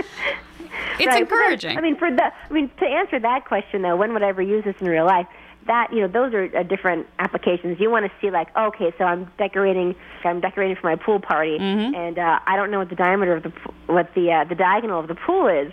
it's 0.99 1.07
Right, 1.07 1.21
encouraging. 1.21 1.77
I 1.77 1.81
mean, 1.81 1.97
for 1.97 2.09
the, 2.11 2.25
I 2.49 2.53
mean, 2.53 2.69
to 2.79 2.85
answer 2.85 3.19
that 3.19 3.45
question 3.45 3.81
though, 3.81 3.95
when 3.95 4.13
would 4.13 4.23
I 4.23 4.29
ever 4.29 4.41
use 4.41 4.63
this 4.63 4.75
in 4.79 4.87
real 4.87 5.05
life? 5.05 5.27
That 5.69 5.93
you 5.93 6.01
know, 6.01 6.07
those 6.07 6.33
are 6.33 6.45
uh, 6.57 6.63
different 6.63 7.05
applications. 7.19 7.79
You 7.79 7.91
want 7.91 8.03
to 8.07 8.11
see 8.19 8.31
like, 8.31 8.49
okay, 8.57 8.91
so 8.97 9.03
I'm 9.03 9.31
decorating, 9.37 9.93
I'm 10.23 10.41
decorating 10.41 10.75
for 10.81 10.87
my 10.89 10.95
pool 10.95 11.19
party, 11.19 11.59
Mm-hmm. 11.59 11.93
and 11.93 12.17
uh, 12.17 12.39
I 12.51 12.55
don't 12.57 12.71
know 12.71 12.79
what 12.79 12.89
the 12.89 12.95
diameter 12.95 13.35
of 13.35 13.43
the, 13.43 13.53
what 13.85 14.07
the 14.15 14.31
uh, 14.31 14.43
the 14.45 14.55
diagonal 14.55 14.99
of 14.99 15.07
the 15.07 15.13
pool 15.13 15.45
is, 15.47 15.71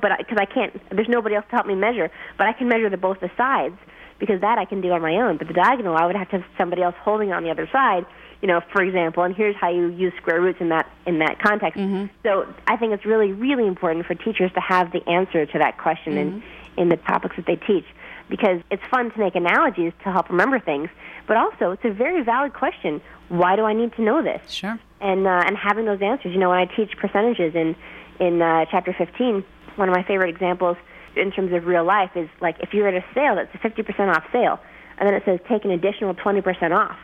but 0.00 0.12
because 0.16 0.38
I, 0.40 0.46
can't, 0.46 0.72
there's 0.90 1.10
nobody 1.10 1.34
else 1.34 1.44
to 1.50 1.56
help 1.56 1.66
me 1.66 1.74
measure, 1.74 2.10
but 2.38 2.46
I 2.46 2.54
can 2.54 2.68
measure 2.68 2.88
the 2.88 2.96
both 2.96 3.20
the 3.20 3.30
sides 3.36 3.76
because 4.18 4.40
that 4.40 4.56
I 4.56 4.64
can 4.64 4.80
do 4.80 4.90
on 4.92 5.02
my 5.02 5.14
own. 5.16 5.36
But 5.36 5.48
the 5.48 5.54
diagonal, 5.54 5.94
I 5.94 6.06
would 6.06 6.16
have 6.16 6.30
to 6.30 6.38
have 6.38 6.46
somebody 6.56 6.82
else 6.82 6.94
holding 7.00 7.28
it 7.28 7.32
on 7.32 7.42
the 7.44 7.50
other 7.50 7.68
side. 7.70 8.06
You 8.40 8.48
know, 8.48 8.62
for 8.72 8.82
example, 8.82 9.24
and 9.24 9.34
here's 9.34 9.56
how 9.56 9.68
you 9.70 9.88
use 9.88 10.14
square 10.22 10.40
roots 10.40 10.60
in 10.60 10.70
that 10.70 10.86
in 11.06 11.18
that 11.18 11.38
context. 11.38 11.78
So 12.22 12.46
I 12.66 12.76
think 12.78 12.94
it's 12.94 13.04
really 13.04 13.32
really 13.32 13.66
important 13.66 14.06
for 14.06 14.14
teachers 14.14 14.50
to 14.54 14.60
have 14.60 14.90
the 14.92 15.06
answer 15.06 15.44
to 15.44 15.58
that 15.58 15.76
question 15.76 16.16
in 16.16 16.42
in 16.78 16.88
the 16.88 16.96
topics 16.96 17.36
that 17.36 17.44
they 17.46 17.56
teach 17.56 17.84
because 18.28 18.60
it's 18.70 18.82
fun 18.90 19.10
to 19.12 19.18
make 19.18 19.34
analogies 19.34 19.92
to 20.04 20.12
help 20.12 20.30
remember 20.30 20.58
things, 20.58 20.88
but 21.26 21.36
also 21.36 21.72
it's 21.72 21.84
a 21.84 21.92
very 21.92 22.22
valid 22.22 22.54
question. 22.54 23.00
Why 23.28 23.56
do 23.56 23.62
I 23.62 23.72
need 23.72 23.94
to 23.96 24.02
know 24.02 24.22
this? 24.22 24.50
sure. 24.50 24.78
and 25.00 25.26
uh, 25.26 25.42
and 25.46 25.56
having 25.56 25.84
those 25.84 26.02
answers. 26.02 26.32
You 26.32 26.38
know, 26.38 26.50
when 26.50 26.58
I 26.58 26.66
teach 26.66 26.96
percentages 26.96 27.54
in 27.54 27.76
in 28.20 28.40
uh, 28.42 28.66
chapter 28.70 28.94
15, 28.96 29.44
one 29.76 29.88
of 29.88 29.94
my 29.94 30.02
favorite 30.02 30.30
examples 30.30 30.76
in 31.16 31.30
terms 31.30 31.52
of 31.52 31.66
real 31.66 31.84
life 31.84 32.10
is 32.16 32.28
like 32.40 32.56
if 32.60 32.74
you're 32.74 32.88
at 32.88 32.94
a 32.94 33.04
sale 33.14 33.36
that's 33.36 33.54
a 33.54 33.58
50% 33.58 34.14
off 34.14 34.24
sale, 34.32 34.58
and 34.98 35.06
then 35.06 35.14
it 35.14 35.22
says 35.24 35.40
take 35.48 35.64
an 35.64 35.70
additional 35.70 36.14
20% 36.14 36.72
off. 36.72 36.96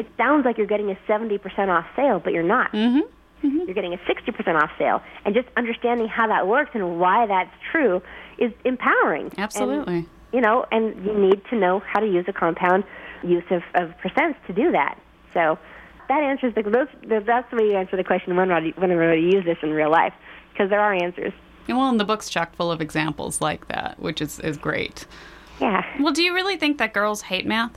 It 0.00 0.06
sounds 0.16 0.44
like 0.44 0.58
you're 0.58 0.66
getting 0.66 0.90
a 0.90 0.98
70% 1.08 1.68
off 1.68 1.86
sale, 1.96 2.20
but 2.22 2.32
you're 2.32 2.42
not. 2.42 2.72
Mm-hmm. 2.72 3.00
You're 3.66 3.74
getting 3.74 3.92
a 3.92 3.98
60% 3.98 4.62
off 4.62 4.70
sale. 4.78 5.02
And 5.24 5.34
just 5.34 5.48
understanding 5.56 6.08
how 6.08 6.26
that 6.28 6.46
works 6.46 6.70
and 6.74 6.98
why 6.98 7.26
that's 7.26 7.50
true 7.70 8.02
is 8.38 8.52
empowering. 8.64 9.26
And, 9.26 9.38
Absolutely. 9.38 10.06
You 10.34 10.40
know, 10.40 10.66
and 10.72 11.04
you 11.04 11.16
need 11.16 11.42
to 11.50 11.56
know 11.56 11.80
how 11.86 12.00
to 12.00 12.06
use 12.06 12.24
a 12.26 12.32
compound 12.32 12.82
use 13.22 13.44
of, 13.50 13.62
of 13.74 13.90
percents 13.98 14.34
to 14.48 14.52
do 14.52 14.72
that. 14.72 14.98
So 15.32 15.58
that 16.08 16.22
answers 16.22 16.54
the 16.54 16.62
those, 16.62 16.88
that's 17.24 17.48
the 17.50 17.56
way 17.56 17.70
you 17.70 17.76
answer 17.76 17.96
the 17.96 18.04
question 18.04 18.36
when 18.36 18.48
when 18.50 18.96
would 18.96 19.14
you 19.14 19.30
use 19.30 19.44
this 19.44 19.58
in 19.62 19.70
real 19.70 19.90
life 19.90 20.12
because 20.52 20.70
there 20.70 20.80
are 20.80 20.92
answers. 20.92 21.32
And 21.68 21.78
well, 21.78 21.88
and 21.88 21.98
the 21.98 22.04
book's 22.04 22.28
chock 22.28 22.54
full 22.56 22.70
of 22.70 22.80
examples 22.80 23.40
like 23.40 23.68
that, 23.68 23.98
which 23.98 24.20
is, 24.20 24.40
is 24.40 24.58
great. 24.58 25.06
Yeah. 25.60 25.82
Well, 26.00 26.12
do 26.12 26.22
you 26.22 26.34
really 26.34 26.56
think 26.56 26.78
that 26.78 26.92
girls 26.92 27.22
hate 27.22 27.46
math? 27.46 27.72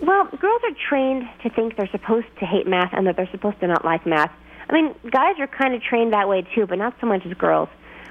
Well, 0.00 0.26
girls 0.38 0.60
are 0.64 0.76
trained 0.88 1.24
to 1.42 1.50
think 1.50 1.76
they're 1.76 1.88
supposed 1.90 2.26
to 2.38 2.46
hate 2.46 2.66
math 2.66 2.92
and 2.92 3.06
that 3.06 3.16
they're 3.16 3.30
supposed 3.30 3.60
to 3.60 3.66
not 3.66 3.84
like 3.84 4.06
math. 4.06 4.30
I 4.68 4.72
mean, 4.72 4.94
guys 5.10 5.36
are 5.38 5.46
kind 5.46 5.74
of 5.74 5.82
trained 5.82 6.12
that 6.12 6.28
way 6.28 6.46
too, 6.54 6.66
but 6.66 6.78
not 6.78 6.94
so 7.00 7.06
much 7.06 7.24
as 7.26 7.32
girls. 7.34 7.68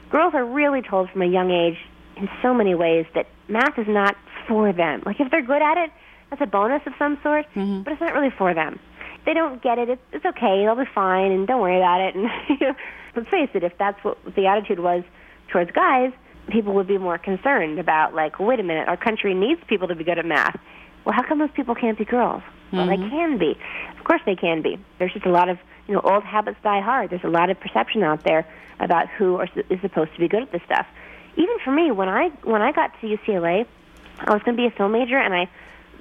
Girls 0.10 0.34
are 0.34 0.46
really 0.46 0.82
told 0.82 1.10
from 1.10 1.22
a 1.22 1.26
young 1.26 1.52
age 1.52 1.78
in 2.18 2.30
so 2.42 2.54
many 2.54 2.76
ways 2.76 3.06
that 3.16 3.28
math 3.48 3.78
is 3.78 3.88
not 3.88 4.16
for 4.48 4.74
them. 4.74 5.04
Like 5.06 5.20
if 5.20 5.32
they're 5.32 5.46
good 5.46 5.62
at 5.62 5.78
it, 5.78 5.92
that's 6.30 6.42
a 6.42 6.46
bonus 6.48 6.82
of 6.86 6.94
some 6.98 7.18
sort, 7.22 7.46
mm-hmm. 7.56 7.84
but 7.84 7.94
it's 7.94 8.02
not 8.02 8.14
really 8.14 8.32
for 8.38 8.54
them. 8.54 8.80
If 9.20 9.26
they 9.26 9.34
don't 9.34 9.62
get 9.62 9.78
it, 9.78 9.90
it's, 9.90 10.02
it's 10.12 10.26
okay. 10.26 10.64
They'll 10.64 10.76
be 10.76 10.90
fine, 10.94 11.32
and 11.32 11.48
don't 11.48 11.62
worry 11.62 11.78
about 11.78 12.02
it. 12.02 12.16
And 12.50 12.60
you 12.60 12.68
know, 12.68 12.76
let's 13.16 13.30
face 13.30 13.50
it, 13.54 13.64
if 13.64 13.78
that's 13.78 14.04
what 14.04 14.18
the 14.36 14.48
attitude 14.48 14.80
was 14.80 15.04
towards 15.50 15.72
guys, 15.72 16.12
people 16.50 16.74
would 16.74 16.88
be 16.88 16.98
more 16.98 17.18
concerned 17.18 17.80
about 17.80 18.14
like, 18.14 18.40
wait 18.40 18.60
a 18.60 18.64
minute, 18.64 18.88
our 18.88 18.98
country 18.98 19.34
needs 19.34 19.62
people 19.68 19.88
to 19.88 19.96
be 19.96 20.04
good 20.04 20.20
at 20.20 20.26
math. 20.26 20.60
Well, 21.06 21.14
how 21.14 21.24
come 21.28 21.40
those 21.40 21.52
people 21.56 21.76
can't 21.76 21.98
be 21.98 22.06
girls? 22.06 22.42
Well, 22.72 22.88
they 22.88 22.98
mm-hmm. 22.98 23.10
can 23.10 23.38
be. 23.38 23.56
Of 24.00 24.04
course, 24.04 24.22
they 24.26 24.36
can 24.36 24.64
be. 24.64 24.84
There's 24.98 25.14
just 25.14 25.28
a 25.28 25.32
lot 25.32 25.48
of 25.48 25.60
you 25.88 25.94
know 25.94 26.02
old 26.02 26.24
habits 26.24 26.58
die 26.64 26.82
hard. 26.82 27.12
There's 27.12 27.24
a 27.24 27.30
lot 27.30 27.52
of 27.52 27.60
perception 27.60 28.02
out 28.02 28.24
there 28.24 28.48
about 28.80 29.08
who 29.10 29.38
are, 29.38 29.48
is 29.70 29.80
supposed 29.82 30.14
to 30.14 30.20
be 30.20 30.28
good 30.28 30.42
at 30.42 30.52
this 30.52 30.62
stuff. 30.66 30.88
Even 31.36 31.60
for 31.64 31.72
me, 31.72 31.92
when 31.92 32.10
I 32.10 32.30
when 32.44 32.62
I 32.62 32.72
got 32.72 32.92
to 33.02 33.08
UCLA, 33.08 33.66
I 34.20 34.34
was 34.34 34.44
going 34.44 34.56
to 34.56 34.62
be 34.62 34.68
a 34.68 34.72
film 34.72 34.92
major, 34.92 35.18
and 35.18 35.34
I 35.34 35.50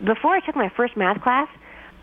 before 0.05 0.35
I 0.35 0.41
took 0.41 0.57
my 0.57 0.69
first 0.71 0.97
math 0.97 1.23
class, 1.23 1.49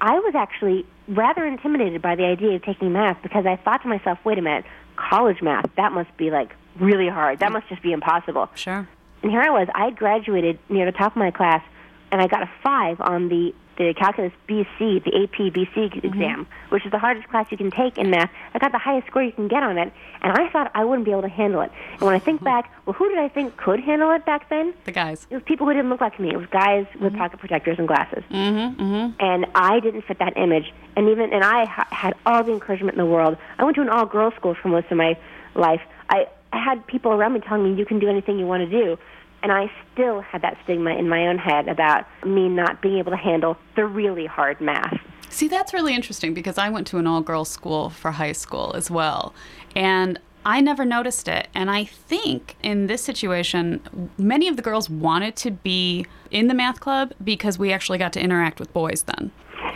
I 0.01 0.19
was 0.19 0.33
actually 0.35 0.85
rather 1.07 1.45
intimidated 1.45 2.01
by 2.01 2.15
the 2.15 2.25
idea 2.25 2.55
of 2.55 2.63
taking 2.63 2.93
math 2.93 3.21
because 3.21 3.45
I 3.45 3.55
thought 3.57 3.81
to 3.83 3.87
myself, 3.87 4.19
wait 4.23 4.37
a 4.37 4.41
minute, 4.41 4.65
college 4.95 5.41
math, 5.41 5.69
that 5.75 5.91
must 5.91 6.15
be 6.17 6.31
like 6.31 6.55
really 6.79 7.09
hard. 7.09 7.39
That 7.39 7.51
must 7.51 7.67
just 7.67 7.81
be 7.81 7.91
impossible. 7.91 8.49
Sure. 8.55 8.87
And 9.21 9.31
here 9.31 9.41
I 9.41 9.49
was, 9.49 9.67
I 9.75 9.89
graduated 9.89 10.59
near 10.69 10.85
the 10.85 10.97
top 10.97 11.13
of 11.13 11.17
my 11.17 11.31
class, 11.31 11.63
and 12.11 12.21
I 12.21 12.27
got 12.27 12.43
a 12.43 12.49
five 12.63 12.99
on 13.01 13.29
the, 13.29 13.53
the 13.77 13.93
calculus 13.93 14.33
BC, 14.47 15.03
the 15.03 15.23
AP 15.23 15.53
BC 15.53 16.03
exam, 16.03 16.47
which 16.69 16.85
is 16.85 16.91
the 16.91 16.99
hardest 16.99 17.27
class 17.29 17.47
you 17.49 17.57
can 17.57 17.71
take 17.71 17.97
in 17.97 18.09
math. 18.09 18.29
I 18.53 18.59
got 18.59 18.71
the 18.71 18.77
highest 18.77 19.07
score 19.07 19.23
you 19.23 19.31
can 19.31 19.47
get 19.47 19.63
on 19.63 19.77
it, 19.77 19.93
and 20.21 20.33
I 20.33 20.49
thought 20.49 20.71
I 20.73 20.83
wouldn't 20.85 21.05
be 21.05 21.11
able 21.11 21.21
to 21.23 21.29
handle 21.29 21.61
it. 21.61 21.71
And 21.93 22.01
when 22.01 22.15
I 22.15 22.19
think 22.19 22.43
back, 22.43 22.73
well, 22.85 22.93
who 22.93 23.09
did 23.09 23.19
I 23.19 23.29
think 23.29 23.57
could 23.57 23.79
handle 23.79 24.11
it 24.11 24.25
back 24.25 24.49
then? 24.49 24.73
The 24.85 24.91
guys. 24.91 25.27
It 25.29 25.35
was 25.35 25.43
people 25.43 25.67
who 25.67 25.73
didn't 25.73 25.89
look 25.89 26.01
like 26.01 26.19
me. 26.19 26.29
It 26.29 26.37
was 26.37 26.47
guys 26.47 26.85
with 26.99 27.15
pocket 27.15 27.39
protectors 27.39 27.77
and 27.79 27.87
glasses. 27.87 28.23
Mm-hmm, 28.29 28.81
mm-hmm. 28.81 29.25
And 29.25 29.45
I 29.55 29.79
didn't 29.79 30.01
fit 30.03 30.19
that 30.19 30.37
image. 30.37 30.73
And 30.95 31.09
even 31.09 31.31
and 31.31 31.43
I 31.43 31.65
ha- 31.65 31.87
had 31.91 32.15
all 32.25 32.43
the 32.43 32.51
encouragement 32.51 32.97
in 32.97 33.03
the 33.03 33.09
world. 33.09 33.37
I 33.57 33.63
went 33.63 33.75
to 33.75 33.81
an 33.81 33.89
all-girls 33.89 34.33
school 34.35 34.55
for 34.61 34.67
most 34.67 34.87
of 34.91 34.97
my 34.97 35.17
life. 35.55 35.81
I, 36.09 36.27
I 36.51 36.63
had 36.63 36.85
people 36.87 37.11
around 37.11 37.33
me 37.33 37.41
telling 37.41 37.63
me 37.63 37.79
you 37.79 37.85
can 37.85 37.99
do 37.99 38.09
anything 38.09 38.39
you 38.39 38.47
want 38.47 38.69
to 38.69 38.69
do. 38.69 38.97
And 39.41 39.51
I 39.51 39.71
still 39.93 40.21
had 40.21 40.41
that 40.41 40.57
stigma 40.63 40.91
in 40.91 41.07
my 41.07 41.27
own 41.27 41.37
head 41.37 41.67
about 41.67 42.05
me 42.25 42.49
not 42.49 42.81
being 42.81 42.97
able 42.97 43.11
to 43.11 43.17
handle 43.17 43.57
the 43.75 43.85
really 43.85 44.25
hard 44.25 44.59
math. 44.59 44.99
See, 45.29 45.47
that's 45.47 45.73
really 45.73 45.93
interesting 45.93 46.33
because 46.33 46.57
I 46.57 46.69
went 46.69 46.87
to 46.87 46.97
an 46.97 47.07
all 47.07 47.21
girls 47.21 47.49
school 47.49 47.89
for 47.89 48.11
high 48.11 48.31
school 48.31 48.73
as 48.75 48.89
well. 48.89 49.33
And 49.75 50.19
I 50.45 50.61
never 50.61 50.85
noticed 50.85 51.27
it. 51.27 51.47
And 51.53 51.69
I 51.69 51.85
think 51.85 52.55
in 52.63 52.87
this 52.87 53.03
situation, 53.03 54.09
many 54.17 54.47
of 54.47 54.55
the 54.55 54.61
girls 54.61 54.89
wanted 54.89 55.35
to 55.37 55.51
be 55.51 56.05
in 56.31 56.47
the 56.47 56.53
math 56.53 56.79
club 56.79 57.13
because 57.23 57.59
we 57.59 57.71
actually 57.71 57.97
got 57.97 58.13
to 58.13 58.19
interact 58.19 58.59
with 58.59 58.73
boys 58.73 59.03
then. 59.03 59.31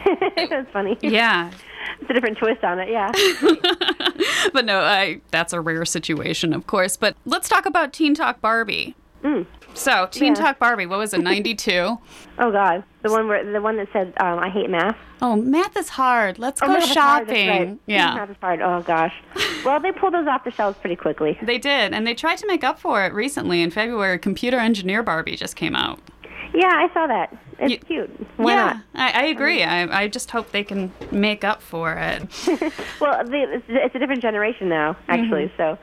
That's 0.35 0.71
funny. 0.71 0.97
Yeah. 1.01 1.51
It's 2.01 2.09
a 2.09 2.13
different 2.13 2.37
twist 2.37 2.63
on 2.63 2.79
it, 2.79 2.89
yeah. 2.89 3.11
But 4.53 4.65
no, 4.65 4.81
I 4.81 5.21
that's 5.31 5.53
a 5.53 5.61
rare 5.61 5.85
situation, 5.85 6.53
of 6.53 6.67
course. 6.67 6.97
But 6.97 7.15
let's 7.25 7.49
talk 7.49 7.65
about 7.65 7.93
Teen 7.93 8.13
Talk 8.13 8.41
Barbie. 8.41 8.95
So, 9.73 10.07
Teen 10.11 10.35
Yeah. 10.35 10.41
Talk 10.41 10.59
Barbie, 10.59 10.85
what 10.85 10.99
was 10.99 11.13
it, 11.13 11.21
92? 11.21 11.71
oh 12.39 12.51
God, 12.51 12.83
the 13.01 13.09
one 13.11 13.27
where 13.27 13.49
the 13.51 13.61
one 13.61 13.77
that 13.77 13.87
said 13.91 14.13
um, 14.19 14.37
I 14.39 14.49
hate 14.49 14.69
math. 14.69 14.95
oh, 15.21 15.35
math 15.35 15.75
is 15.77 15.89
hard. 15.89 16.37
Let's 16.37 16.61
Oh, 16.61 16.67
go 16.67 16.73
math 16.73 16.83
is 16.83 16.95
hard, 16.95 17.27
shopping. 17.27 17.47
right. 17.49 17.79
Yeah. 17.87 18.15
math 18.15 18.29
is 18.29 18.35
hard. 18.41 18.61
Oh 18.61 18.81
gosh. 18.81 19.13
Well, 19.65 19.79
they 19.79 19.93
pulled 19.93 20.13
those 20.13 20.27
off 20.27 20.43
the 20.43 20.51
shelves 20.51 20.77
pretty 20.79 20.97
quickly. 20.97 21.37
They 21.41 21.57
did, 21.57 21.93
and 21.93 22.05
they 22.05 22.13
tried 22.13 22.37
to 22.39 22.47
make 22.47 22.65
up 22.65 22.79
for 22.79 23.05
it 23.05 23.13
recently 23.13 23.61
in 23.61 23.71
February. 23.71 24.19
Computer 24.19 24.57
Engineer 24.59 25.01
Barbie 25.03 25.37
just 25.37 25.55
came 25.55 25.73
out. 25.73 25.99
Yeah, 26.53 26.67
I 26.69 26.89
saw 26.93 27.07
that. 27.07 27.33
It's 27.59 27.71
You- 27.71 27.77
cute. 27.79 28.27
Why 28.35 28.53
yeah? 28.55 28.79
I, 28.93 29.11
I 29.11 29.23
agree. 29.27 29.63
I, 29.63 30.01
I 30.03 30.07
just 30.09 30.31
hope 30.31 30.51
they 30.51 30.65
can 30.65 30.91
make 31.11 31.45
up 31.45 31.61
for 31.61 31.93
it. 31.93 32.23
Well, 32.99 33.23
the, 33.25 33.53
it's, 33.53 33.65
it's 33.69 33.95
a 33.95 33.99
different 33.99 34.21
generation 34.21 34.67
now, 34.67 34.97
actually. 35.07 35.51
So, 35.55 35.77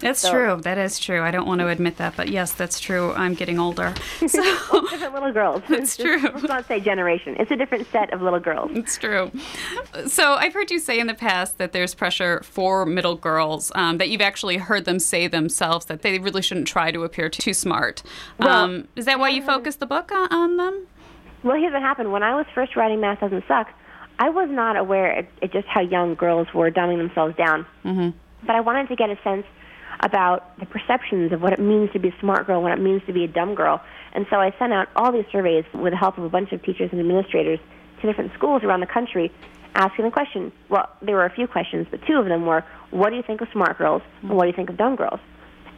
That's 0.00 0.20
So- 0.20 0.30
true. 0.32 0.60
That 0.62 0.78
is 0.78 0.98
true. 0.98 1.22
I 1.22 1.30
don't 1.30 1.46
want 1.46 1.60
to 1.60 1.68
admit 1.68 1.96
that, 1.98 2.14
but 2.16 2.28
yes, 2.28 2.52
that's 2.52 2.80
true. 2.80 3.12
I'm 3.12 3.34
getting 3.34 3.58
older. 3.58 3.94
So 4.28 4.42
different 4.90 5.14
little 5.14 5.32
girls. 5.32 5.62
It's 5.68 5.96
true. 5.96 6.20
Let's 6.22 6.42
not 6.44 6.66
say 6.66 6.80
generation. 6.80 7.36
It's 7.38 7.50
a 7.50 7.56
different 7.56 7.86
set 7.90 8.12
of 8.12 8.22
little 8.22 8.40
girls. 8.40 8.70
it's 8.74 8.96
true. 8.98 9.30
So 10.06 10.34
I've 10.34 10.52
heard 10.54 10.70
you 10.70 10.78
say 10.78 10.98
in 11.00 11.06
the 11.06 11.14
past 11.14 11.58
that 11.58 11.72
there's 11.72 11.94
pressure 11.94 12.42
for 12.44 12.84
middle 12.86 13.16
girls, 13.16 13.72
um, 13.74 13.98
that 13.98 14.08
you've 14.08 14.20
actually 14.20 14.56
heard 14.58 14.84
them 14.84 14.98
say 14.98 15.26
themselves 15.26 15.86
that 15.86 16.02
they 16.02 16.18
really 16.18 16.42
shouldn't 16.42 16.68
try 16.68 16.90
to 16.90 17.02
appear 17.04 17.28
too 17.28 17.54
smart. 17.54 18.02
Well, 18.38 18.48
um, 18.64 18.88
is 18.96 19.04
that 19.06 19.18
why 19.18 19.30
you 19.30 19.42
focus 19.42 19.76
the 19.76 19.86
book 19.86 20.10
on, 20.12 20.28
on 20.32 20.56
them? 20.56 20.86
Well, 21.42 21.56
here's 21.56 21.72
what 21.72 21.82
happened. 21.82 22.12
When 22.12 22.22
I 22.22 22.34
was 22.34 22.46
first 22.54 22.76
writing 22.76 23.00
Math 23.00 23.20
Doesn't 23.20 23.44
Suck, 23.48 23.68
I 24.18 24.28
was 24.28 24.48
not 24.50 24.76
aware 24.76 25.10
at 25.42 25.52
just 25.52 25.66
how 25.66 25.80
young 25.80 26.14
girls 26.14 26.46
were 26.54 26.70
dumbing 26.70 26.98
themselves 26.98 27.34
down. 27.36 27.66
Mm-hmm. 27.84 28.10
But 28.46 28.54
I 28.56 28.60
wanted 28.60 28.88
to 28.88 28.96
get 28.96 29.08
a 29.10 29.18
sense 29.24 29.46
about 30.00 30.58
the 30.58 30.66
perceptions 30.66 31.32
of 31.32 31.42
what 31.42 31.52
it 31.52 31.60
means 31.60 31.92
to 31.92 31.98
be 31.98 32.08
a 32.08 32.20
smart 32.20 32.46
girl, 32.46 32.62
what 32.62 32.72
it 32.72 32.80
means 32.80 33.02
to 33.06 33.12
be 33.12 33.24
a 33.24 33.28
dumb 33.28 33.54
girl. 33.54 33.80
And 34.12 34.26
so 34.30 34.36
I 34.36 34.54
sent 34.58 34.72
out 34.72 34.88
all 34.96 35.12
these 35.12 35.26
surveys 35.30 35.64
with 35.74 35.92
the 35.92 35.96
help 35.96 36.18
of 36.18 36.24
a 36.24 36.28
bunch 36.28 36.52
of 36.52 36.62
teachers 36.62 36.88
and 36.92 37.00
administrators 37.00 37.60
to 38.00 38.06
different 38.06 38.32
schools 38.34 38.62
around 38.64 38.80
the 38.80 38.86
country 38.86 39.30
asking 39.74 40.04
the 40.04 40.10
question. 40.10 40.52
Well, 40.68 40.88
there 41.02 41.14
were 41.14 41.26
a 41.26 41.34
few 41.34 41.46
questions, 41.46 41.86
but 41.90 42.00
two 42.06 42.14
of 42.14 42.26
them 42.26 42.46
were, 42.46 42.64
what 42.90 43.10
do 43.10 43.16
you 43.16 43.22
think 43.22 43.40
of 43.40 43.48
smart 43.52 43.78
girls 43.78 44.02
and 44.22 44.30
what 44.30 44.44
do 44.44 44.48
you 44.48 44.56
think 44.56 44.70
of 44.70 44.76
dumb 44.76 44.96
girls? 44.96 45.20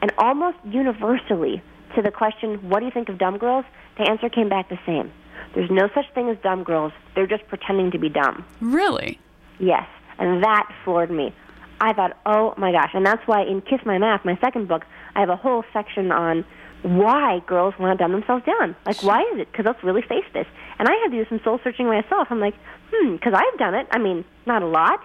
And 0.00 0.12
almost 0.18 0.56
universally 0.64 1.62
to 1.94 2.02
the 2.02 2.10
question, 2.10 2.68
what 2.68 2.80
do 2.80 2.86
you 2.86 2.92
think 2.92 3.08
of 3.08 3.18
dumb 3.18 3.38
girls? 3.38 3.64
The 3.98 4.08
answer 4.08 4.28
came 4.28 4.48
back 4.48 4.68
the 4.68 4.78
same. 4.86 5.12
There's 5.54 5.70
no 5.70 5.88
such 5.94 6.06
thing 6.14 6.30
as 6.30 6.38
dumb 6.42 6.64
girls. 6.64 6.92
They're 7.14 7.26
just 7.26 7.46
pretending 7.48 7.90
to 7.90 7.98
be 7.98 8.08
dumb. 8.08 8.44
Really? 8.60 9.18
Yes. 9.58 9.86
And 10.18 10.42
that 10.42 10.72
floored 10.84 11.10
me. 11.10 11.34
I 11.82 11.92
thought, 11.92 12.16
oh 12.24 12.54
my 12.56 12.70
gosh. 12.72 12.90
And 12.94 13.04
that's 13.04 13.26
why 13.26 13.42
in 13.42 13.60
Kiss 13.60 13.80
My 13.84 13.98
Math, 13.98 14.24
my 14.24 14.38
second 14.40 14.68
book, 14.68 14.84
I 15.16 15.20
have 15.20 15.28
a 15.28 15.36
whole 15.36 15.64
section 15.72 16.12
on 16.12 16.44
why 16.82 17.40
girls 17.46 17.74
want 17.78 17.98
to 17.98 18.02
dumb 18.02 18.12
themselves 18.12 18.44
down. 18.46 18.74
Like, 18.86 19.02
why 19.02 19.20
is 19.34 19.40
it? 19.40 19.50
Because 19.50 19.66
let's 19.66 19.82
really 19.84 20.02
face 20.02 20.24
this. 20.32 20.46
And 20.78 20.88
I 20.88 20.92
had 21.02 21.10
to 21.10 21.22
do 21.24 21.28
some 21.28 21.40
soul 21.44 21.58
searching 21.62 21.86
myself. 21.86 22.28
I'm 22.30 22.40
like, 22.40 22.54
hmm, 22.92 23.12
because 23.14 23.34
I've 23.34 23.58
done 23.58 23.74
it. 23.74 23.86
I 23.90 23.98
mean, 23.98 24.24
not 24.46 24.62
a 24.62 24.66
lot, 24.66 25.00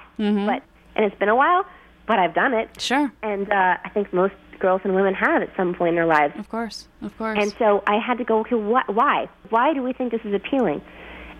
but, 0.46 0.64
and 0.96 1.06
it's 1.06 1.18
been 1.20 1.30
a 1.30 1.36
while, 1.36 1.66
but 2.08 2.20
I've 2.20 2.34
done 2.34 2.54
it. 2.54 2.80
Sure. 2.80 3.12
And 3.22 3.52
uh, 3.52 3.78
I 3.84 3.90
think 3.90 4.14
most 4.14 4.34
girls 4.60 4.82
and 4.84 4.96
women 4.96 5.14
have 5.14 5.42
at 5.44 5.50
some 5.56 5.74
point 5.76 5.90
in 5.90 5.96
their 5.96 6.06
lives. 6.08 6.34
Of 6.38 6.50
course. 6.50 6.88
Of 7.02 7.16
course. 7.18 7.38
And 7.40 7.54
so 7.60 7.84
I 7.86 7.98
had 8.00 8.18
to 8.20 8.24
go, 8.24 8.40
okay, 8.40 8.56
wh- 8.56 8.90
why? 8.90 9.30
Why 9.50 9.74
do 9.74 9.84
we 9.84 9.94
think 9.94 10.12
this 10.12 10.22
is 10.26 10.34
appealing? 10.34 10.82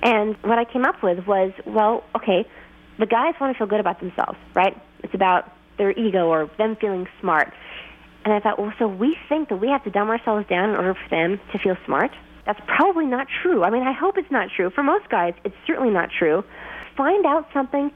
And 0.04 0.36
what 0.44 0.60
I 0.60 0.66
came 0.66 0.86
up 0.86 1.02
with 1.02 1.26
was, 1.26 1.52
well, 1.66 2.04
okay, 2.16 2.46
the 3.00 3.08
guys 3.08 3.34
want 3.40 3.54
to 3.54 3.58
feel 3.58 3.68
good 3.68 3.80
about 3.80 4.00
themselves, 4.00 4.38
right? 4.54 4.76
It's 5.08 5.16
about 5.16 5.50
their 5.78 5.92
ego 5.92 6.28
or 6.28 6.52
them 6.58 6.76
feeling 6.76 7.08
smart. 7.22 7.54
And 8.26 8.34
I 8.34 8.42
thought, 8.42 8.60
well, 8.60 8.74
so 8.78 8.88
we 8.90 9.16
think 9.30 9.48
that 9.48 9.56
we 9.56 9.70
have 9.70 9.86
to 9.86 9.90
dumb 9.90 10.10
ourselves 10.10 10.46
down 10.50 10.72
in 10.72 10.76
order 10.76 10.94
for 10.94 11.10
them 11.10 11.40
to 11.54 11.60
feel 11.60 11.78
smart? 11.86 12.12
That's 12.46 12.60
probably 12.68 13.06
not 13.06 13.28
true. 13.42 13.64
I 13.64 13.70
mean, 13.70 13.84
I 13.84 13.94
hope 13.94 14.18
it's 14.18 14.32
not 14.32 14.50
true. 14.54 14.70
For 14.70 14.84
most 14.84 15.08
guys, 15.10 15.34
it's 15.46 15.56
certainly 15.66 15.92
not 15.92 16.10
true. 16.12 16.44
Find 16.98 17.26
out 17.26 17.48
something. 17.54 17.90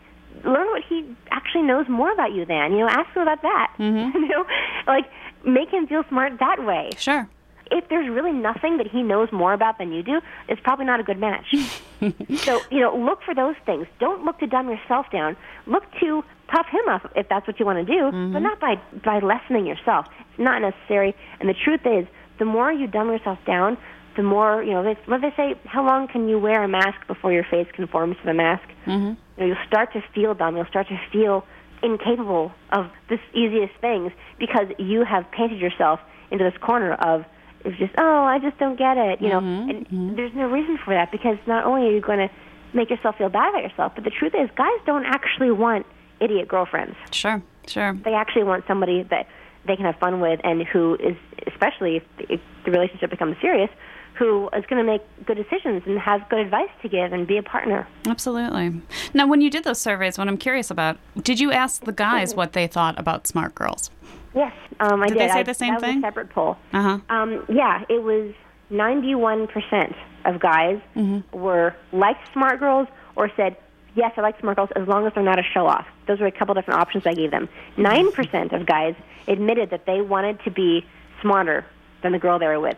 Learn 0.45 0.67
what 0.67 0.83
he 0.87 1.15
actually 1.31 1.63
knows 1.63 1.85
more 1.89 2.13
about 2.13 2.31
you 2.31 2.45
than. 2.45 2.71
You 2.71 2.79
know, 2.79 2.87
ask 2.87 3.13
him 3.13 3.23
about 3.23 3.41
that. 3.41 3.73
Mm-hmm. 3.77 4.17
you 4.23 4.29
know, 4.29 4.45
like 4.87 5.05
make 5.45 5.69
him 5.69 5.87
feel 5.87 6.03
smart 6.07 6.33
that 6.39 6.63
way 6.63 6.89
sure. 6.97 7.27
If 7.71 7.87
there's 7.89 8.09
really 8.09 8.33
nothing 8.33 8.77
that 8.77 8.87
he 8.87 9.01
knows 9.01 9.31
more 9.31 9.53
about 9.53 9.77
than 9.77 9.91
you 9.91 10.03
do, 10.03 10.21
it's 10.47 10.61
probably 10.61 10.85
not 10.85 10.99
a 10.99 11.03
good 11.03 11.17
match. 11.17 11.45
so, 12.01 12.61
you 12.69 12.79
know, 12.79 12.95
look 12.95 13.23
for 13.23 13.33
those 13.33 13.55
things. 13.65 13.87
Don't 13.99 14.25
look 14.25 14.39
to 14.39 14.47
dumb 14.47 14.69
yourself 14.69 15.07
down. 15.11 15.37
Look 15.65 15.83
to 16.01 16.23
tough 16.51 16.67
him 16.67 16.87
up 16.89 17.11
if 17.15 17.29
that's 17.29 17.47
what 17.47 17.59
you 17.59 17.65
want 17.65 17.85
to 17.85 17.93
do, 17.93 18.11
but 18.33 18.39
not 18.39 18.59
by 18.59 18.75
by 19.03 19.19
lessening 19.19 19.65
yourself. 19.65 20.05
It's 20.31 20.39
not 20.39 20.61
necessary. 20.61 21.15
And 21.39 21.47
the 21.47 21.53
truth 21.53 21.81
is, 21.85 22.07
the 22.39 22.45
more 22.45 22.71
you 22.71 22.87
dumb 22.87 23.09
yourself 23.09 23.39
down, 23.45 23.77
the 24.17 24.23
more 24.23 24.61
you 24.63 24.71
know. 24.71 24.83
They, 24.83 24.97
what 25.05 25.21
they 25.21 25.33
say, 25.37 25.55
how 25.65 25.85
long 25.85 26.07
can 26.07 26.27
you 26.27 26.39
wear 26.39 26.63
a 26.63 26.67
mask 26.67 27.07
before 27.07 27.31
your 27.31 27.45
face 27.49 27.67
conforms 27.73 28.17
to 28.17 28.25
the 28.25 28.33
mask? 28.33 28.67
Mm-hmm. 28.85 29.07
You 29.07 29.15
know, 29.37 29.45
you'll 29.45 29.67
start 29.67 29.93
to 29.93 30.03
feel 30.13 30.33
dumb. 30.33 30.57
You'll 30.57 30.65
start 30.65 30.87
to 30.89 30.99
feel 31.11 31.45
incapable 31.83 32.51
of 32.71 32.91
the 33.09 33.17
easiest 33.33 33.73
things 33.81 34.11
because 34.39 34.67
you 34.77 35.03
have 35.03 35.29
painted 35.31 35.59
yourself 35.59 35.99
into 36.31 36.43
this 36.43 36.53
corner 36.61 36.93
of 36.93 37.25
it's 37.65 37.77
just 37.77 37.93
oh 37.97 38.23
I 38.23 38.39
just 38.39 38.57
don't 38.57 38.77
get 38.77 38.97
it 38.97 39.21
you 39.21 39.29
know 39.29 39.39
mm-hmm, 39.39 39.69
and 39.69 39.87
mm-hmm. 39.87 40.15
there's 40.15 40.33
no 40.33 40.47
reason 40.49 40.77
for 40.83 40.93
that 40.93 41.11
because 41.11 41.37
not 41.47 41.65
only 41.65 41.87
are 41.87 41.91
you 41.91 42.01
going 42.01 42.19
to 42.19 42.29
make 42.73 42.89
yourself 42.89 43.17
feel 43.17 43.29
bad 43.29 43.49
about 43.49 43.63
yourself 43.63 43.93
but 43.95 44.03
the 44.03 44.09
truth 44.09 44.33
is 44.35 44.49
guys 44.55 44.79
don't 44.85 45.05
actually 45.05 45.51
want 45.51 45.85
idiot 46.19 46.47
girlfriends 46.47 46.95
Sure, 47.11 47.41
sure. 47.67 47.93
they 48.03 48.13
actually 48.13 48.43
want 48.43 48.63
somebody 48.67 49.03
that 49.03 49.27
they 49.67 49.75
can 49.75 49.85
have 49.85 49.97
fun 49.97 50.19
with 50.19 50.39
and 50.43 50.63
who 50.63 50.95
is 50.95 51.15
especially 51.47 51.97
if 51.97 52.03
the, 52.17 52.33
if 52.33 52.41
the 52.65 52.71
relationship 52.71 53.09
becomes 53.09 53.35
serious 53.41 53.69
who 54.15 54.49
is 54.49 54.65
going 54.65 54.85
to 54.85 54.91
make 54.91 55.01
good 55.25 55.37
decisions 55.37 55.83
and 55.85 55.97
have 55.97 56.27
good 56.29 56.39
advice 56.39 56.69
to 56.81 56.89
give 56.89 57.13
and 57.13 57.27
be 57.27 57.37
a 57.37 57.43
partner 57.43 57.87
Absolutely. 58.07 58.81
Now, 59.13 59.27
when 59.27 59.41
you 59.41 59.49
did 59.49 59.63
those 59.63 59.79
surveys, 59.79 60.17
what 60.17 60.27
I'm 60.27 60.37
curious 60.37 60.69
about, 60.71 60.97
did 61.21 61.39
you 61.39 61.51
ask 61.51 61.85
the 61.85 61.91
guys 61.91 62.35
what 62.35 62.53
they 62.53 62.67
thought 62.67 62.99
about 62.99 63.25
smart 63.27 63.55
girls? 63.55 63.89
Yes, 64.33 64.53
um, 64.79 65.01
I 65.03 65.07
Did 65.07 65.13
did. 65.17 65.21
they 65.29 65.33
say 65.33 65.39
I, 65.39 65.43
the 65.43 65.53
same 65.53 65.73
that 65.73 65.81
thing? 65.81 65.95
Was 65.97 66.03
a 66.03 66.07
separate 66.07 66.29
poll. 66.29 66.57
Uh 66.73 66.81
huh. 66.81 67.15
Um, 67.15 67.45
yeah, 67.49 67.83
it 67.89 68.01
was 68.03 68.33
91% 68.71 69.95
of 70.25 70.39
guys 70.39 70.79
Mm-hmm. 70.95 71.37
were 71.37 71.75
liked 71.91 72.31
smart 72.33 72.59
girls 72.59 72.87
or 73.15 73.29
said, 73.35 73.57
yes, 73.95 74.13
I 74.17 74.21
like 74.21 74.39
smart 74.39 74.55
girls 74.57 74.69
as 74.75 74.87
long 74.87 75.05
as 75.05 75.13
they're 75.13 75.23
not 75.23 75.39
a 75.39 75.43
show 75.43 75.67
off. 75.67 75.85
Those 76.07 76.19
were 76.19 76.27
a 76.27 76.31
couple 76.31 76.53
different 76.55 76.79
options 76.79 77.05
I 77.05 77.13
gave 77.13 77.31
them. 77.31 77.49
9% 77.77 78.53
of 78.53 78.65
guys 78.65 78.95
admitted 79.27 79.69
that 79.71 79.85
they 79.85 80.01
wanted 80.01 80.41
to 80.45 80.51
be 80.51 80.85
smarter 81.21 81.65
than 82.01 82.11
the 82.13 82.19
girl 82.19 82.39
they 82.39 82.47
were 82.47 82.59
with. 82.59 82.77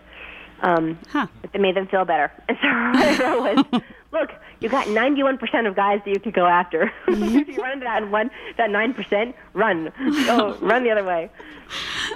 Um, 0.64 0.98
Huh. 1.10 1.28
It 1.54 1.62
made 1.62 1.76
them 1.76 1.88
feel 1.88 2.06
better. 2.06 2.32
And 2.50 2.58
so 2.62 2.68
I 3.46 3.54
was, 3.72 3.82
look, 4.12 4.32
you 4.60 4.70
got 4.70 4.88
91% 4.88 5.68
of 5.68 5.76
guys 5.76 6.00
that 6.06 6.12
you 6.12 6.20
could 6.20 6.34
go 6.34 6.46
after. 6.48 6.92
if 7.08 7.48
you 7.48 7.62
run 7.62 7.74
into 7.74 7.84
that 7.84 8.10
one, 8.10 8.32
that 8.58 8.70
9%, 8.70 9.34
run. 9.54 9.92
Go, 10.26 10.56
run 10.62 10.84
the 10.84 10.90
other 10.92 11.04
way. 11.04 11.30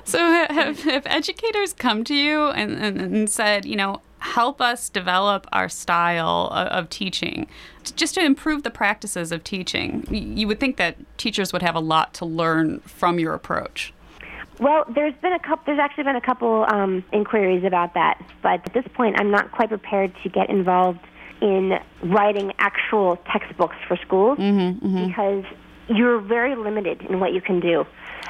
So, 0.06 0.20
ha- 0.20 0.48
have, 0.50 0.82
have 0.84 1.04
educators 1.06 1.74
come 1.74 2.04
to 2.06 2.16
you 2.16 2.46
and, 2.48 2.72
and, 2.74 3.02
and 3.02 3.30
said, 3.30 3.66
you 3.66 3.76
know, 3.76 4.02
help 4.20 4.62
us 4.62 4.90
develop 4.90 5.46
our 5.52 5.68
style 5.70 6.50
of, 6.52 6.68
of 6.68 6.90
teaching, 6.90 7.48
just 7.96 8.16
to 8.16 8.24
improve 8.24 8.64
the 8.64 8.72
practices 8.72 9.32
of 9.32 9.44
teaching? 9.44 10.06
You 10.10 10.48
would 10.48 10.60
think 10.60 10.78
that 10.78 10.96
teachers 11.18 11.52
would 11.54 11.62
have 11.62 11.76
a 11.76 11.80
lot 11.80 12.14
to 12.16 12.26
learn 12.26 12.80
from 12.82 13.20
your 13.20 13.34
approach. 13.34 13.94
Well, 14.60 14.86
there's 14.94 15.14
been 15.22 15.34
a 15.34 15.40
couple. 15.40 15.64
There's 15.66 15.80
actually 15.80 16.06
been 16.06 16.16
a 16.16 16.22
couple 16.22 16.66
um, 16.68 17.04
inquiries 17.12 17.64
about 17.64 17.94
that, 17.94 18.20
but 18.42 18.66
at 18.66 18.74
this 18.74 18.86
point, 18.94 19.20
I'm 19.20 19.32
not 19.32 19.52
quite 19.52 19.70
prepared 19.70 20.14
to 20.24 20.30
get 20.30 20.50
involved 20.50 21.00
in 21.42 21.80
writing 22.02 22.52
actual 22.58 23.18
textbooks 23.32 23.76
for 23.88 23.96
schools 23.98 24.38
because 24.38 25.44
you're 25.88 26.20
very 26.20 26.56
limited 26.56 27.02
in 27.04 27.20
what 27.20 27.34
you 27.34 27.42
can 27.42 27.60
do, 27.60 27.86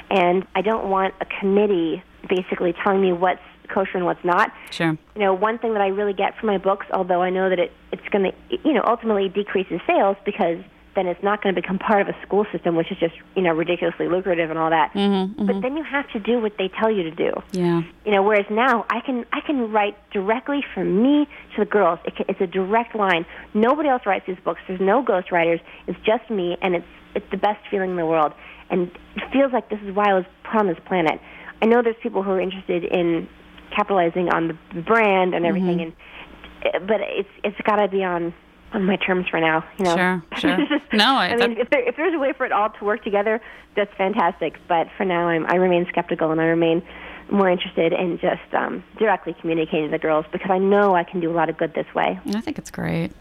and 0.09 0.45
I 0.55 0.61
don't 0.61 0.89
want 0.89 1.13
a 1.21 1.25
committee 1.25 2.03
basically 2.27 2.73
telling 2.83 3.01
me 3.01 3.13
what's 3.13 3.41
kosher 3.69 3.97
and 3.97 4.05
what's 4.05 4.23
not. 4.23 4.51
Sure. 4.71 4.97
You 5.15 5.21
know, 5.21 5.33
one 5.33 5.59
thing 5.59 5.73
that 5.73 5.81
I 5.81 5.87
really 5.87 6.13
get 6.13 6.37
from 6.37 6.47
my 6.47 6.57
books, 6.57 6.87
although 6.91 7.21
I 7.21 7.29
know 7.29 7.49
that 7.49 7.59
it, 7.59 7.71
it's 7.91 8.07
going 8.09 8.31
to, 8.31 8.57
you 8.63 8.73
know, 8.73 8.83
ultimately 8.85 9.29
decreases 9.29 9.79
sales 9.87 10.17
because 10.25 10.57
then 10.97 11.05
it's 11.05 11.21
not 11.21 11.43
going 11.43 11.53
to 11.53 11.61
become 11.61 11.77
part 11.77 12.01
of 12.01 12.07
a 12.07 12.17
school 12.25 12.43
system, 12.51 12.75
which 12.75 12.91
is 12.91 12.97
just, 12.97 13.13
you 13.35 13.43
know, 13.43 13.51
ridiculously 13.51 14.07
lucrative 14.07 14.49
and 14.49 14.57
all 14.57 14.71
that. 14.71 14.91
Mm-hmm, 14.93 15.45
But 15.45 15.61
then 15.61 15.77
you 15.77 15.83
have 15.83 16.09
to 16.09 16.19
do 16.19 16.39
what 16.39 16.53
they 16.57 16.69
tell 16.69 16.89
you 16.89 17.03
to 17.03 17.11
do. 17.11 17.31
Yeah. 17.51 17.83
You 18.03 18.11
know, 18.13 18.23
whereas 18.23 18.47
now 18.49 18.83
I 18.89 19.01
can 19.05 19.23
I 19.31 19.41
can 19.41 19.71
write 19.71 19.95
directly 20.11 20.63
from 20.73 21.03
me 21.03 21.27
to 21.55 21.63
the 21.63 21.69
girls. 21.69 21.99
It 22.05 22.15
can, 22.15 22.25
it's 22.27 22.41
a 22.41 22.47
direct 22.47 22.95
line. 22.95 23.27
Nobody 23.53 23.89
else 23.89 24.01
writes 24.07 24.25
these 24.25 24.39
books. 24.43 24.59
There's 24.67 24.81
no 24.81 25.03
ghostwriters. 25.03 25.61
It's 25.85 25.99
just 26.03 26.31
me, 26.31 26.57
and 26.63 26.73
it's 26.73 26.87
it's 27.13 27.29
the 27.29 27.37
best 27.37 27.59
feeling 27.69 27.91
in 27.91 27.95
the 27.95 28.05
world. 28.07 28.33
And 28.71 28.89
it 29.15 29.31
feels 29.31 29.53
like 29.53 29.69
this 29.69 29.79
is 29.85 29.95
why 29.95 30.09
I 30.09 30.13
was 30.15 30.25
put 30.43 30.59
on 30.59 30.67
this 30.67 30.79
planet. 30.87 31.21
I 31.61 31.67
know 31.67 31.83
there's 31.83 31.95
people 32.01 32.23
who 32.23 32.31
are 32.31 32.41
interested 32.41 32.83
in 32.83 33.29
capitalizing 33.75 34.29
on 34.29 34.57
the 34.73 34.81
brand 34.81 35.35
and 35.35 35.45
everything, 35.45 35.79
and 35.81 36.87
but 36.87 37.01
it's 37.01 37.29
it's 37.43 37.61
got 37.67 37.75
to 37.75 37.87
be 37.87 38.03
on 38.03 38.33
on 38.73 38.85
my 38.85 38.95
terms 38.97 39.27
for 39.29 39.39
now. 39.39 39.63
You 39.77 39.85
know. 39.85 39.95
Sure, 39.95 40.23
sure. 40.37 40.57
No, 40.93 41.15
I- 41.15 41.27
I 41.27 41.35
mean, 41.35 41.39
that- 41.55 41.57
if 41.59 41.69
there 41.69 41.87
if 41.87 41.95
there's 41.95 42.13
a 42.13 42.19
way 42.19 42.33
for 42.33 42.45
it 42.45 42.51
all 42.51 42.69
to 42.69 42.85
work 42.85 43.03
together, 43.03 43.41
that's 43.75 43.93
fantastic. 43.97 44.55
But 44.67 44.87
for 44.97 45.05
now, 45.05 45.27
I'm 45.27 45.45
I 45.47 45.55
remain 45.55 45.85
skeptical 45.89 46.31
and 46.31 46.39
I 46.41 46.45
remain 46.45 46.81
more 47.29 47.49
interested 47.49 47.91
in 47.91 48.17
just 48.19 48.53
um, 48.53 48.81
directly 48.97 49.35
communicating 49.41 49.83
to 49.87 49.91
the 49.91 49.97
girls 49.99 50.25
because 50.31 50.49
I 50.49 50.59
know 50.59 50.95
I 50.95 51.03
can 51.03 51.19
do 51.19 51.29
a 51.29 51.35
lot 51.35 51.49
of 51.49 51.57
good 51.57 51.73
this 51.73 51.85
way. 51.93 52.17
I 52.33 52.39
think 52.39 52.57
it's 52.57 52.71
great. 52.71 53.11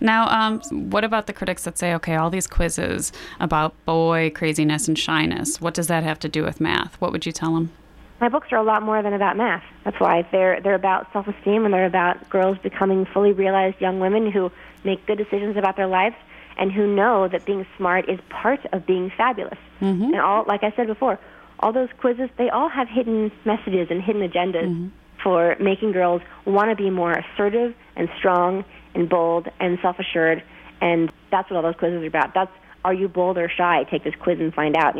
Now, 0.00 0.28
um, 0.28 0.60
what 0.90 1.02
about 1.02 1.26
the 1.26 1.32
critics 1.32 1.64
that 1.64 1.76
say, 1.76 1.92
okay, 1.94 2.14
all 2.14 2.30
these 2.30 2.46
quizzes 2.46 3.10
about 3.40 3.74
boy 3.84 4.30
craziness 4.32 4.86
and 4.86 4.96
shyness, 4.96 5.60
what 5.60 5.74
does 5.74 5.88
that 5.88 6.04
have 6.04 6.20
to 6.20 6.28
do 6.28 6.44
with 6.44 6.60
math? 6.60 6.94
What 7.00 7.10
would 7.10 7.26
you 7.26 7.32
tell 7.32 7.54
them? 7.54 7.72
My 8.20 8.28
books 8.28 8.48
are 8.52 8.56
a 8.58 8.62
lot 8.62 8.82
more 8.84 9.02
than 9.02 9.12
about 9.14 9.36
math. 9.36 9.64
That's 9.84 9.98
why 9.98 10.26
they're 10.30 10.60
they're 10.60 10.74
about 10.76 11.12
self-esteem 11.12 11.64
and 11.64 11.74
they're 11.74 11.86
about 11.86 12.30
girls 12.30 12.56
becoming 12.58 13.04
fully 13.04 13.32
realized 13.32 13.80
young 13.80 13.98
women 13.98 14.30
who 14.30 14.52
make 14.84 15.04
good 15.06 15.18
decisions 15.18 15.56
about 15.56 15.76
their 15.76 15.86
lives 15.86 16.16
and 16.58 16.72
who 16.72 16.86
know 16.86 17.28
that 17.28 17.44
being 17.44 17.66
smart 17.76 18.08
is 18.08 18.18
part 18.30 18.60
of 18.72 18.86
being 18.86 19.12
fabulous. 19.16 19.58
Mm-hmm. 19.80 20.04
And 20.04 20.20
all, 20.20 20.44
like 20.46 20.62
I 20.62 20.72
said 20.74 20.86
before, 20.86 21.18
all 21.60 21.72
those 21.72 21.88
quizzes 21.98 22.30
they 22.38 22.50
all 22.50 22.68
have 22.68 22.88
hidden 22.88 23.30
messages 23.44 23.88
and 23.90 24.02
hidden 24.02 24.22
agendas 24.22 24.68
mm-hmm. 24.68 24.88
for 25.22 25.56
making 25.60 25.92
girls 25.92 26.22
want 26.44 26.70
to 26.70 26.76
be 26.76 26.90
more 26.90 27.12
assertive 27.12 27.74
and 27.94 28.08
strong 28.18 28.64
and 28.94 29.08
bold 29.08 29.48
and 29.60 29.78
self-assured. 29.82 30.42
And 30.80 31.12
that's 31.30 31.50
what 31.50 31.56
all 31.56 31.62
those 31.62 31.76
quizzes 31.78 32.02
are 32.02 32.06
about. 32.06 32.34
That's 32.34 32.52
are 32.84 32.94
you 32.94 33.08
bold 33.08 33.36
or 33.36 33.50
shy? 33.50 33.84
Take 33.90 34.04
this 34.04 34.14
quiz 34.14 34.38
and 34.38 34.54
find 34.54 34.76
out. 34.76 34.94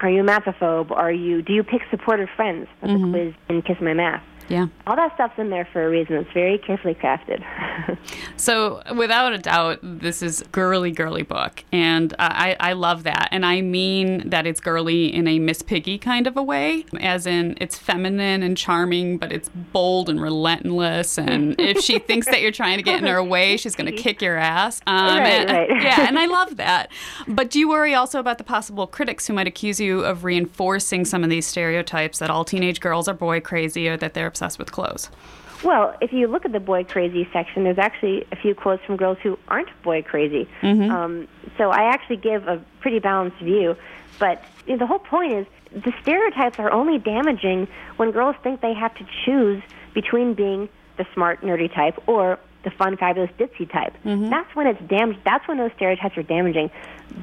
Are 0.00 0.10
you 0.10 0.20
a 0.20 0.24
mathophobe? 0.24 0.90
Are 0.90 1.10
you? 1.10 1.40
Do 1.40 1.54
you 1.54 1.62
pick 1.62 1.80
supportive 1.90 2.28
friends? 2.36 2.68
That's 2.82 2.92
a 2.92 2.96
mm-hmm. 2.96 3.10
quiz 3.10 3.34
in 3.48 3.62
Kiss 3.62 3.80
My 3.80 3.94
Math. 3.94 4.22
Yeah. 4.48 4.66
All 4.86 4.96
that 4.96 5.14
stuff's 5.14 5.38
in 5.38 5.50
there 5.50 5.66
for 5.72 5.84
a 5.86 5.90
reason. 5.90 6.16
It's 6.16 6.32
very 6.32 6.58
carefully 6.58 6.94
crafted. 6.94 7.42
So, 8.36 8.82
without 8.96 9.32
a 9.32 9.38
doubt, 9.38 9.78
this 9.82 10.20
is 10.22 10.42
girly, 10.50 10.90
girly 10.90 11.22
book, 11.22 11.62
and 11.72 12.12
I, 12.18 12.56
I 12.58 12.72
love 12.72 13.04
that. 13.04 13.28
And 13.30 13.46
I 13.46 13.60
mean 13.60 14.28
that 14.30 14.46
it's 14.46 14.60
girly 14.60 15.12
in 15.14 15.28
a 15.28 15.38
Miss 15.38 15.62
Piggy 15.62 15.96
kind 15.98 16.26
of 16.26 16.36
a 16.36 16.42
way, 16.42 16.84
as 17.00 17.26
in 17.26 17.56
it's 17.60 17.78
feminine 17.78 18.42
and 18.42 18.56
charming, 18.56 19.18
but 19.18 19.30
it's 19.30 19.48
bold 19.48 20.08
and 20.08 20.20
relentless. 20.20 21.18
And 21.18 21.54
if 21.60 21.80
she 21.80 22.00
thinks 22.00 22.26
that 22.26 22.40
you're 22.40 22.50
trying 22.50 22.78
to 22.78 22.82
get 22.82 22.98
in 23.00 23.06
her 23.06 23.22
way, 23.22 23.56
she's 23.58 23.76
going 23.76 23.94
to 23.94 23.96
kick 23.96 24.20
your 24.20 24.36
ass. 24.36 24.80
Um, 24.86 25.18
Right, 25.18 25.48
and- 25.48 25.50
right. 25.70 25.82
Yeah, 25.82 26.08
and 26.08 26.18
I 26.18 26.26
love 26.26 26.56
that. 26.56 26.90
But 27.28 27.50
do 27.50 27.60
you 27.60 27.68
worry 27.68 27.94
also 27.94 28.18
about 28.18 28.38
the 28.38 28.44
possible 28.44 28.86
critics 28.88 29.26
who 29.28 29.34
might 29.34 29.46
accuse 29.46 29.78
you 29.78 30.00
of 30.00 30.24
reinforcing 30.24 31.04
some 31.04 31.22
of 31.22 31.30
these 31.30 31.46
stereotypes 31.46 32.18
that 32.18 32.30
all 32.30 32.44
teenage 32.44 32.80
girls 32.80 33.06
are 33.06 33.14
boy 33.14 33.40
crazy 33.40 33.88
or 33.88 33.96
that 33.98 34.14
they're 34.14 34.31
obsessed 34.32 34.58
with 34.58 34.70
clothes? 34.72 35.10
Well, 35.62 35.94
if 36.00 36.12
you 36.12 36.26
look 36.26 36.44
at 36.44 36.52
the 36.52 36.60
boy 36.60 36.84
crazy 36.84 37.28
section, 37.32 37.64
there's 37.64 37.78
actually 37.78 38.26
a 38.32 38.36
few 38.36 38.54
quotes 38.54 38.82
from 38.84 38.96
girls 38.96 39.18
who 39.22 39.38
aren't 39.46 39.68
boy 39.82 40.02
crazy. 40.02 40.48
Um, 40.90 41.28
so 41.58 41.70
I 41.70 41.82
actually 41.94 42.16
give 42.16 42.48
a 42.48 42.56
pretty 42.80 42.98
balanced 42.98 43.38
view. 43.38 43.76
But 44.18 44.42
you 44.66 44.72
know, 44.72 44.78
the 44.78 44.86
whole 44.86 44.98
point 44.98 45.32
is 45.32 45.46
the 45.84 45.92
stereotypes 46.02 46.58
are 46.58 46.70
only 46.72 46.98
damaging 46.98 47.68
when 47.96 48.10
girls 48.10 48.36
think 48.42 48.60
they 48.60 48.74
have 48.74 48.94
to 48.96 49.04
choose 49.24 49.62
between 49.94 50.34
being 50.34 50.68
the 50.96 51.06
smart, 51.14 51.42
nerdy 51.42 51.72
type 51.72 51.96
or 52.08 52.38
the 52.64 52.70
fun, 52.70 52.96
fabulous, 52.96 53.30
ditzy 53.38 53.70
type. 53.70 53.94
That's 54.30 54.54
when 54.54 54.66
it's 54.66 54.80
damaged. 54.88 55.20
That's 55.24 55.46
when 55.48 55.58
those 55.58 55.72
stereotypes 55.76 56.16
are 56.16 56.22
damaging. 56.22 56.70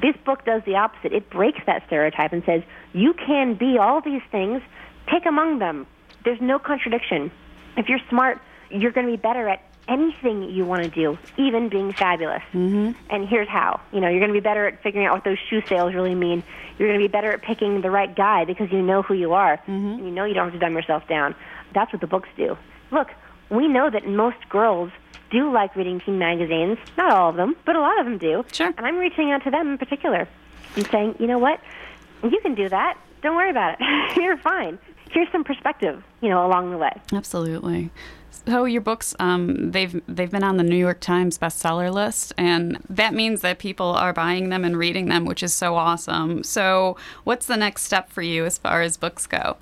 This 0.00 0.16
book 0.24 0.44
does 0.44 0.62
the 0.66 0.76
opposite. 0.76 1.12
It 1.12 1.28
breaks 1.30 1.60
that 1.66 1.82
stereotype 1.86 2.32
and 2.32 2.42
says 2.44 2.62
you 2.92 3.12
can 3.14 3.54
be 3.54 3.78
all 3.78 4.00
these 4.00 4.22
things. 4.30 4.62
Pick 5.06 5.26
among 5.26 5.58
them. 5.58 5.86
There's 6.24 6.40
no 6.40 6.58
contradiction. 6.58 7.30
If 7.76 7.88
you're 7.88 8.00
smart, 8.08 8.40
you're 8.70 8.92
going 8.92 9.06
to 9.06 9.12
be 9.12 9.16
better 9.16 9.48
at 9.48 9.62
anything 9.88 10.50
you 10.50 10.64
want 10.64 10.84
to 10.84 10.88
do, 10.88 11.18
even 11.36 11.68
being 11.68 11.92
fabulous. 11.92 12.42
Mm-hmm. 12.52 12.92
And 13.10 13.28
here's 13.28 13.48
how. 13.48 13.80
You 13.92 14.00
know, 14.00 14.08
you're 14.08 14.20
going 14.20 14.30
to 14.30 14.34
be 14.34 14.40
better 14.40 14.66
at 14.66 14.82
figuring 14.82 15.06
out 15.06 15.14
what 15.14 15.24
those 15.24 15.38
shoe 15.48 15.62
sales 15.66 15.94
really 15.94 16.14
mean. 16.14 16.42
You're 16.78 16.88
going 16.88 17.00
to 17.00 17.04
be 17.04 17.10
better 17.10 17.32
at 17.32 17.42
picking 17.42 17.80
the 17.80 17.90
right 17.90 18.14
guy 18.14 18.44
because 18.44 18.70
you 18.70 18.82
know 18.82 19.02
who 19.02 19.14
you 19.14 19.32
are 19.34 19.60
and 19.66 19.98
you 19.98 20.10
know 20.10 20.24
you 20.24 20.34
don't 20.34 20.44
have 20.44 20.52
to 20.52 20.58
dumb 20.58 20.74
yourself 20.74 21.06
down. 21.08 21.34
That's 21.74 21.92
what 21.92 22.00
the 22.00 22.06
books 22.06 22.28
do. 22.36 22.56
Look, 22.90 23.08
we 23.50 23.68
know 23.68 23.90
that 23.90 24.06
most 24.06 24.48
girls 24.48 24.90
do 25.30 25.52
like 25.52 25.76
reading 25.76 26.00
teen 26.00 26.18
magazines. 26.18 26.78
Not 26.96 27.12
all 27.12 27.30
of 27.30 27.36
them, 27.36 27.56
but 27.64 27.76
a 27.76 27.80
lot 27.80 27.98
of 27.98 28.06
them 28.06 28.18
do. 28.18 28.44
Sure. 28.52 28.72
And 28.76 28.86
I'm 28.86 28.96
reaching 28.96 29.30
out 29.30 29.44
to 29.44 29.50
them 29.50 29.72
in 29.72 29.78
particular 29.78 30.28
and 30.76 30.86
saying, 30.86 31.16
you 31.18 31.26
know 31.26 31.38
what? 31.38 31.60
You 32.22 32.38
can 32.40 32.54
do 32.54 32.68
that. 32.68 32.98
Don't 33.22 33.36
worry 33.36 33.50
about 33.50 33.76
it. 33.78 34.16
You're 34.16 34.36
fine. 34.36 34.78
Here's 35.10 35.30
some 35.32 35.44
perspective, 35.44 36.02
you 36.20 36.28
know, 36.28 36.46
along 36.46 36.70
the 36.70 36.78
way. 36.78 36.92
Absolutely. 37.12 37.90
So 38.46 38.64
your 38.64 38.80
books, 38.80 39.14
um, 39.18 39.72
they've 39.72 40.00
they've 40.06 40.30
been 40.30 40.44
on 40.44 40.56
the 40.56 40.62
New 40.62 40.76
York 40.76 41.00
Times 41.00 41.36
bestseller 41.36 41.92
list, 41.92 42.32
and 42.38 42.78
that 42.88 43.12
means 43.12 43.42
that 43.42 43.58
people 43.58 43.88
are 43.88 44.12
buying 44.12 44.48
them 44.48 44.64
and 44.64 44.76
reading 44.76 45.06
them, 45.06 45.24
which 45.24 45.42
is 45.42 45.52
so 45.52 45.76
awesome. 45.76 46.42
So, 46.42 46.96
what's 47.24 47.46
the 47.46 47.56
next 47.56 47.82
step 47.82 48.10
for 48.10 48.22
you 48.22 48.44
as 48.46 48.56
far 48.56 48.82
as 48.82 48.96
books 48.96 49.26
go? 49.26 49.56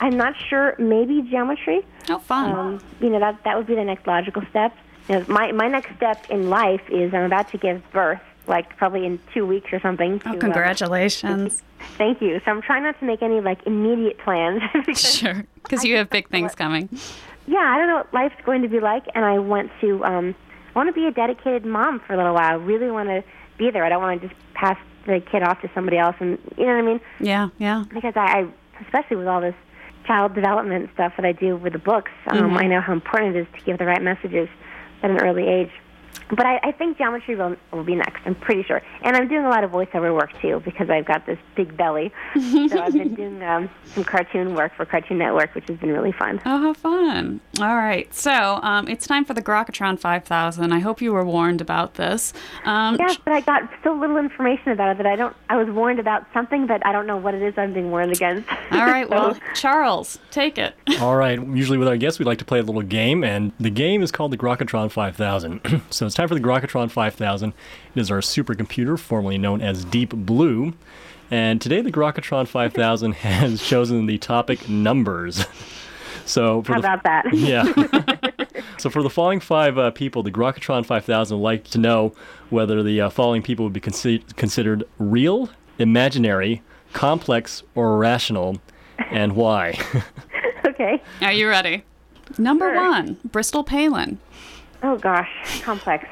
I'm 0.00 0.16
not 0.16 0.34
sure. 0.48 0.74
Maybe 0.78 1.22
geometry. 1.22 1.84
Oh, 2.08 2.18
fun. 2.18 2.52
Um, 2.52 2.80
you 3.00 3.10
know 3.10 3.20
that 3.20 3.42
that 3.44 3.56
would 3.56 3.66
be 3.66 3.74
the 3.74 3.84
next 3.84 4.06
logical 4.06 4.42
step. 4.50 4.76
You 5.08 5.16
know, 5.16 5.24
my 5.28 5.52
my 5.52 5.68
next 5.68 5.96
step 5.96 6.28
in 6.30 6.50
life 6.50 6.82
is 6.90 7.14
I'm 7.14 7.24
about 7.24 7.50
to 7.52 7.58
give 7.58 7.82
birth, 7.92 8.20
like 8.48 8.76
probably 8.76 9.04
in 9.06 9.20
two 9.32 9.46
weeks 9.46 9.72
or 9.72 9.80
something. 9.80 10.20
oh, 10.26 10.32
to, 10.32 10.36
uh, 10.36 10.40
congratulations. 10.40 11.62
thank 11.96 12.20
you. 12.20 12.40
So 12.44 12.50
I'm 12.50 12.62
trying 12.62 12.82
not 12.82 12.98
to 13.00 13.04
make 13.04 13.22
any 13.22 13.40
like 13.40 13.64
immediate 13.66 14.18
plans. 14.18 14.62
because, 14.86 15.14
sure. 15.16 15.44
Because 15.62 15.84
you 15.84 15.96
have 15.96 16.10
big 16.10 16.28
things 16.28 16.54
coming. 16.54 16.88
yeah, 17.46 17.58
I 17.58 17.78
don't 17.78 17.88
know 17.88 17.96
what 17.96 18.14
life's 18.14 18.36
going 18.44 18.62
to 18.62 18.68
be 18.68 18.80
like, 18.80 19.04
and 19.14 19.24
I 19.24 19.38
want 19.38 19.70
to 19.80 20.04
um, 20.04 20.34
I 20.74 20.78
want 20.78 20.88
to 20.88 20.92
be 20.92 21.06
a 21.06 21.12
dedicated 21.12 21.64
mom 21.64 22.00
for 22.00 22.14
a 22.14 22.16
little 22.16 22.34
while. 22.34 22.52
I 22.52 22.54
really 22.54 22.90
want 22.90 23.08
to 23.08 23.22
be 23.58 23.70
there. 23.70 23.84
I 23.84 23.88
don't 23.88 24.02
want 24.02 24.20
to 24.20 24.28
just 24.28 24.40
pass 24.54 24.78
the 25.06 25.20
kid 25.20 25.42
off 25.42 25.60
to 25.62 25.70
somebody 25.74 25.98
else, 25.98 26.16
and 26.20 26.38
you 26.56 26.66
know 26.66 26.74
what 26.74 26.78
I 26.78 26.82
mean. 26.82 27.00
Yeah, 27.20 27.48
yeah. 27.58 27.84
because 27.92 28.14
I, 28.16 28.20
I 28.20 28.48
especially 28.82 29.16
with 29.16 29.26
all 29.26 29.40
this 29.40 29.54
child 30.06 30.34
development 30.34 30.88
stuff 30.94 31.12
that 31.16 31.26
I 31.26 31.32
do 31.32 31.56
with 31.56 31.74
the 31.74 31.78
books, 31.78 32.10
um, 32.28 32.56
I 32.56 32.66
know 32.66 32.80
how 32.80 32.92
important 32.92 33.36
it 33.36 33.40
is 33.40 33.46
to 33.58 33.64
give 33.64 33.78
the 33.78 33.84
right 33.84 34.02
messages 34.02 34.48
at 35.02 35.10
an 35.10 35.18
early 35.18 35.46
age. 35.46 35.70
But 36.30 36.44
I, 36.44 36.58
I 36.62 36.72
think 36.72 36.98
geometry 36.98 37.36
will, 37.36 37.56
will 37.72 37.84
be 37.84 37.94
next. 37.94 38.20
I'm 38.26 38.34
pretty 38.34 38.62
sure, 38.62 38.82
and 39.02 39.16
I'm 39.16 39.28
doing 39.28 39.46
a 39.46 39.48
lot 39.48 39.64
of 39.64 39.70
voiceover 39.70 40.12
work 40.14 40.30
too 40.42 40.60
because 40.62 40.90
I've 40.90 41.06
got 41.06 41.24
this 41.24 41.38
big 41.56 41.74
belly. 41.76 42.12
so 42.34 42.80
I've 42.82 42.92
been 42.92 43.14
doing 43.16 43.42
um, 43.42 43.70
some 43.94 44.04
cartoon 44.04 44.54
work 44.54 44.74
for 44.76 44.84
Cartoon 44.84 45.16
Network, 45.18 45.54
which 45.54 45.66
has 45.68 45.78
been 45.78 45.90
really 45.90 46.12
fun. 46.12 46.38
Oh, 46.44 46.58
how 46.60 46.74
fun. 46.74 47.40
All 47.60 47.76
right. 47.76 48.12
So 48.14 48.30
um, 48.62 48.88
it's 48.88 49.06
time 49.06 49.24
for 49.24 49.32
the 49.32 49.40
Grokatron 49.40 49.98
5000. 49.98 50.70
I 50.70 50.78
hope 50.80 51.00
you 51.00 51.14
were 51.14 51.24
warned 51.24 51.62
about 51.62 51.94
this. 51.94 52.34
Um, 52.66 52.96
Yes, 52.98 53.16
but 53.24 53.32
I 53.32 53.40
got 53.40 53.62
so 53.82 53.94
little 53.94 54.18
information 54.18 54.72
about 54.72 54.90
it 54.90 54.96
that 54.98 55.06
I 55.06 55.16
don't. 55.16 55.34
I 55.48 55.56
was 55.56 55.68
warned 55.74 55.98
about 55.98 56.26
something, 56.34 56.66
but 56.66 56.84
I 56.84 56.92
don't 56.92 57.06
know 57.06 57.16
what 57.16 57.34
it 57.34 57.40
is 57.42 57.54
I'm 57.56 57.72
being 57.72 57.90
warned 57.90 58.12
against. 58.12 58.46
All 58.72 58.78
right. 58.80 59.08
So- 59.08 59.14
Well, 59.16 59.38
Charles, 59.54 60.18
take 60.30 60.58
it. 60.58 60.74
All 61.00 61.16
right. 61.16 61.38
Usually 61.40 61.78
with 61.78 61.88
our 61.88 61.96
guests, 61.96 62.18
we 62.18 62.24
like 62.26 62.38
to 62.38 62.44
play 62.44 62.58
a 62.58 62.62
little 62.62 62.82
game, 62.82 63.24
and 63.24 63.52
the 63.58 63.70
game 63.70 64.02
is 64.02 64.12
called 64.12 64.30
the 64.32 64.36
Grokatron 64.36 64.90
5000. 64.90 65.82
so 65.98 66.06
it's 66.06 66.14
time 66.14 66.28
for 66.28 66.34
the 66.34 66.40
Grokatron 66.40 66.90
5000. 66.90 67.52
It 67.94 68.00
is 68.00 68.10
our 68.10 68.20
supercomputer, 68.20 68.96
formerly 68.98 69.36
known 69.36 69.60
as 69.60 69.84
Deep 69.84 70.10
Blue. 70.10 70.72
And 71.30 71.60
today, 71.60 71.80
the 71.80 71.90
Grokatron 71.92 72.46
5000 72.46 73.12
has 73.16 73.62
chosen 73.62 74.06
the 74.06 74.18
topic 74.18 74.68
numbers. 74.68 75.44
So 76.24 76.62
for 76.62 76.74
How 76.74 76.80
the, 76.82 76.86
about 76.92 77.04
that? 77.04 77.24
yeah. 77.32 77.64
so 78.76 78.90
for 78.90 79.02
the 79.02 79.08
following 79.08 79.40
five 79.40 79.78
uh, 79.78 79.90
people, 79.92 80.22
the 80.22 80.30
Grokatron 80.30 80.84
5000 80.84 81.38
would 81.38 81.42
like 81.42 81.64
to 81.68 81.78
know 81.78 82.12
whether 82.50 82.82
the 82.82 83.00
uh, 83.00 83.08
following 83.08 83.40
people 83.42 83.64
would 83.64 83.72
be 83.72 83.80
consi- 83.80 84.36
considered 84.36 84.84
real, 84.98 85.48
imaginary, 85.78 86.60
complex, 86.92 87.62
or 87.74 87.94
irrational, 87.94 88.58
and 89.10 89.36
why. 89.36 89.78
okay. 90.66 91.02
Are 91.22 91.32
you 91.32 91.48
ready? 91.48 91.82
Number 92.36 92.74
Sure. 92.74 92.90
one, 92.90 93.16
Bristol 93.24 93.64
Palin. 93.64 94.18
Oh 94.82 94.96
gosh, 94.96 95.28
complex. 95.62 96.06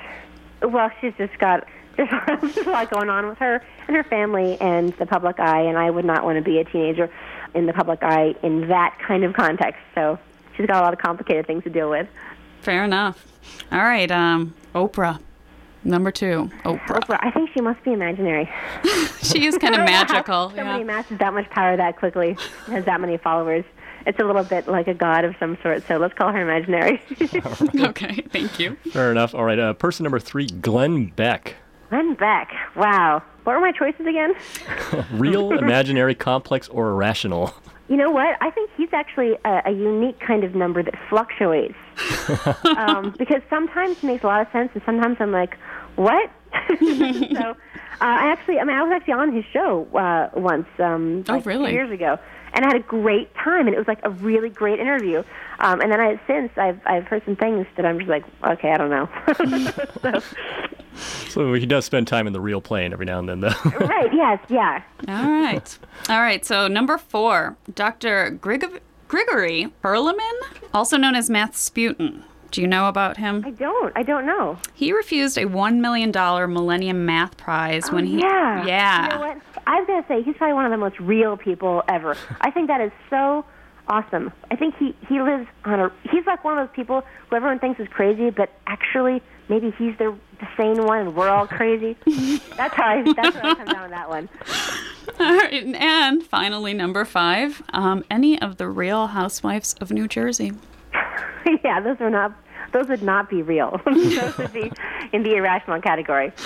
Well, 0.63 0.91
she's 1.01 1.13
just 1.19 1.37
got 1.39 1.67
there's 1.97 2.57
a 2.59 2.71
lot 2.71 2.91
going 2.91 3.09
on 3.09 3.27
with 3.29 3.39
her 3.39 3.63
and 3.87 3.97
her 3.97 4.05
family 4.05 4.61
and 4.61 4.93
the 4.95 5.07
public 5.07 5.41
eye, 5.41 5.63
and 5.63 5.79
I 5.79 5.91
would 5.91 6.05
not 6.05 6.25
want 6.25 6.37
to 6.37 6.43
be 6.43 6.59
a 6.59 6.65
teenager 6.65 7.11
in 7.55 7.65
the 7.67 7.73
public 7.73 8.03
eye 8.03 8.35
in 8.43 8.69
that 8.69 8.99
kind 8.99 9.25
of 9.25 9.33
context. 9.35 9.81
So 9.95 10.19
she's 10.57 10.67
got 10.67 10.83
a 10.83 10.85
lot 10.85 10.93
of 10.93 10.99
complicated 10.99 11.47
things 11.47 11.65
to 11.65 11.71
deal 11.71 11.89
with. 11.89 12.07
Fair 12.61 12.85
enough. 12.85 13.25
All 13.73 13.79
right. 13.79 14.11
Um, 14.11 14.55
Oprah. 14.75 15.21
Number 15.85 16.11
two, 16.11 16.51
Oprah. 16.65 16.81
Oprah, 17.01 17.19
I 17.21 17.31
think 17.31 17.51
she 17.55 17.61
must 17.61 17.83
be 17.85 17.93
imaginary. 17.93 18.51
She 19.23 19.47
is 19.47 19.57
kind 19.59 19.75
of 19.79 19.81
magical. 19.81 20.51
Somebody 20.51 20.79
Yeah. 20.79 20.83
amasses 20.83 21.19
that 21.19 21.33
much 21.35 21.49
power 21.51 21.77
that 21.77 21.97
quickly, 21.97 22.37
has 22.67 22.85
that 22.85 23.01
many 23.01 23.17
followers. 23.17 23.65
It's 24.07 24.19
a 24.21 24.25
little 24.25 24.45
bit 24.45 24.69
like 24.69 24.87
a 24.89 24.95
god 24.95 25.25
of 25.25 25.35
some 25.41 25.59
sort. 25.63 25.83
So 25.87 25.97
let's 25.97 26.15
call 26.15 26.33
her 26.33 26.41
imaginary. 26.41 27.03
Okay. 27.87 28.23
Thank 28.31 28.59
you. 28.59 28.77
Fair 28.93 29.11
enough. 29.11 29.35
All 29.35 29.45
right. 29.45 29.59
Uh, 29.59 29.73
person 29.75 30.05
number 30.05 30.19
three, 30.21 30.47
Glenn 30.47 31.07
Beck. 31.07 31.57
Glenn 31.91 32.15
Beck. 32.15 32.51
Wow. 32.77 33.23
What 33.45 33.55
were 33.55 33.61
my 33.61 33.73
choices 33.73 34.07
again? 34.07 34.35
Real, 35.13 35.53
imaginary, 35.53 36.15
complex, 36.15 36.69
or 36.69 36.91
irrational. 36.91 37.55
You 37.89 37.97
know 37.97 38.11
what? 38.11 38.37
I 38.41 38.51
think 38.51 38.71
he's 38.77 38.89
actually 38.93 39.37
a, 39.45 39.63
a 39.67 39.71
unique 39.71 40.19
kind 40.19 40.43
of 40.43 40.55
number 40.57 40.83
that 40.83 40.95
fluctuates. 41.09 41.77
um, 42.77 43.15
because 43.17 43.43
sometimes 43.49 43.99
it 43.99 44.03
makes 44.05 44.25
a 44.25 44.27
lot 44.27 44.41
of 44.45 44.51
sense, 44.53 44.71
and 44.75 44.83
sometimes 44.85 45.19
I'm 45.21 45.31
like, 45.31 45.57
what? 45.95 46.31
so, 46.81 47.51
uh, 47.51 47.55
I 48.01 48.27
actually, 48.33 48.59
I 48.59 48.65
mean, 48.65 48.77
I 48.77 48.83
was 48.83 48.91
actually 48.93 49.15
on 49.15 49.33
his 49.33 49.45
show 49.53 49.87
uh, 49.97 50.31
once, 50.39 50.67
um, 50.81 51.25
Oh, 51.29 51.35
like 51.35 51.45
two 51.45 51.49
really? 51.51 51.73
years 51.73 51.91
ago, 51.93 52.19
and 52.57 52.65
I 52.65 52.69
had 52.69 52.77
a 52.77 52.81
great 52.85 53.33
time, 53.37 53.67
and 53.69 53.75
it 53.75 53.79
was 53.79 53.87
like 53.87 54.01
a 54.03 54.11
really 54.11 54.49
great 54.49 54.81
interview. 54.81 55.23
Um, 55.61 55.81
and 55.81 55.93
then 55.93 56.01
I 56.01 56.21
since 56.27 56.51
I've 56.57 56.81
I've 56.87 57.05
heard 57.07 57.23
some 57.25 57.37
things 57.37 57.67
that 57.77 57.87
I'm 57.87 57.99
just 57.99 58.11
like, 58.11 58.25
okay, 58.45 58.73
I 58.73 58.77
don't 58.77 58.91
know. 58.91 59.09
so, 60.03 60.21
So 61.29 61.53
he 61.55 61.67
does 61.67 61.85
spend 61.85 62.09
time 62.09 62.27
in 62.27 62.33
the 62.33 62.41
real 62.41 62.61
plane 62.61 62.93
every 62.93 63.07
now 63.07 63.19
and 63.19 63.29
then, 63.29 63.41
though. 63.41 63.53
right? 63.81 64.13
Yes. 64.13 64.41
Yeah. 64.49 64.83
All 65.09 65.31
right. 65.31 65.79
All 66.09 66.21
right. 66.21 66.45
So 66.45 66.67
number 66.69 66.97
four, 66.99 67.57
Dr. 67.75 68.31
Grig- 68.31 68.81
Grigory 69.09 69.73
Perelman, 69.85 70.19
also 70.73 70.97
known 70.97 71.15
as 71.15 71.29
Math 71.31 71.55
Sputin. 71.55 72.23
Do 72.51 72.63
you 72.63 72.67
know 72.67 72.89
about 72.89 73.19
him? 73.19 73.43
I 73.45 73.51
don't. 73.51 73.93
I 73.97 74.03
don't 74.03 74.25
know. 74.25 74.59
He 74.73 74.93
refused 74.93 75.37
a 75.37 75.45
one 75.45 75.81
million 75.83 76.11
dollar 76.11 76.47
Millennium 76.47 77.05
Math 77.05 77.37
Prize 77.37 77.91
when 77.93 78.07
he. 78.07 78.17
Oh, 78.17 78.21
yeah. 78.29 78.65
Yeah. 78.67 79.03
You 79.03 79.09
know 79.11 79.21
what? 79.21 79.39
I 79.67 79.81
was 79.81 79.87
gonna 79.87 80.05
say 80.09 80.23
he's 80.23 80.37
probably 80.37 80.55
one 80.55 80.65
of 80.65 80.71
the 80.71 80.77
most 80.77 80.99
real 81.01 81.37
people 81.37 81.83
ever. 81.89 82.17
I 82.41 82.51
think 82.51 82.69
that 82.69 82.81
is 82.81 82.93
so 83.11 83.45
awesome. 83.89 84.33
I 84.51 84.57
think 84.57 84.77
he 84.77 84.95
he 85.09 85.21
lives 85.21 85.47
on 85.65 85.81
a. 85.81 85.93
He's 86.11 86.27
like 86.27 86.45
one 86.45 86.59
of 86.59 86.69
those 86.69 86.75
people 86.75 87.03
who 87.29 87.37
everyone 87.37 87.59
thinks 87.59 87.81
is 87.81 87.89
crazy, 87.89 88.31
but 88.31 88.51
actually 88.67 89.23
maybe 89.49 89.73
he's 89.79 89.97
the, 89.99 90.17
the 90.41 90.49
sane 90.57 90.85
one, 90.85 91.01
and 91.01 91.17
we're 91.17 91.29
all 91.29 91.47
crazy. 91.47 91.97
that's 92.57 92.75
how 92.75 92.85
I. 92.85 93.13
That's 93.15 93.37
how 93.37 93.51
I 93.51 93.55
come 93.55 93.67
down 93.67 93.83
with 93.83 93.91
that 93.91 94.09
one. 94.09 94.29
All 95.19 95.37
right. 95.37 95.65
And 95.77 96.23
finally, 96.23 96.75
number 96.75 97.05
five, 97.05 97.63
um, 97.71 98.05
any 98.11 98.41
of 98.41 98.57
the 98.57 98.69
Real 98.69 99.09
Housewives 99.09 99.75
of 99.81 99.91
New 99.91 100.09
Jersey. 100.09 100.53
yeah, 101.65 101.81
those 101.81 101.97
are 102.01 102.11
not. 102.11 102.33
Those 102.73 102.89
would 102.89 103.03
not 103.03 103.29
be 103.31 103.43
real. 103.43 103.81
those 103.87 104.37
would 104.39 104.53
be 104.53 104.71
in 105.13 105.23
the 105.23 105.35
irrational 105.37 105.81
category. 105.81 106.33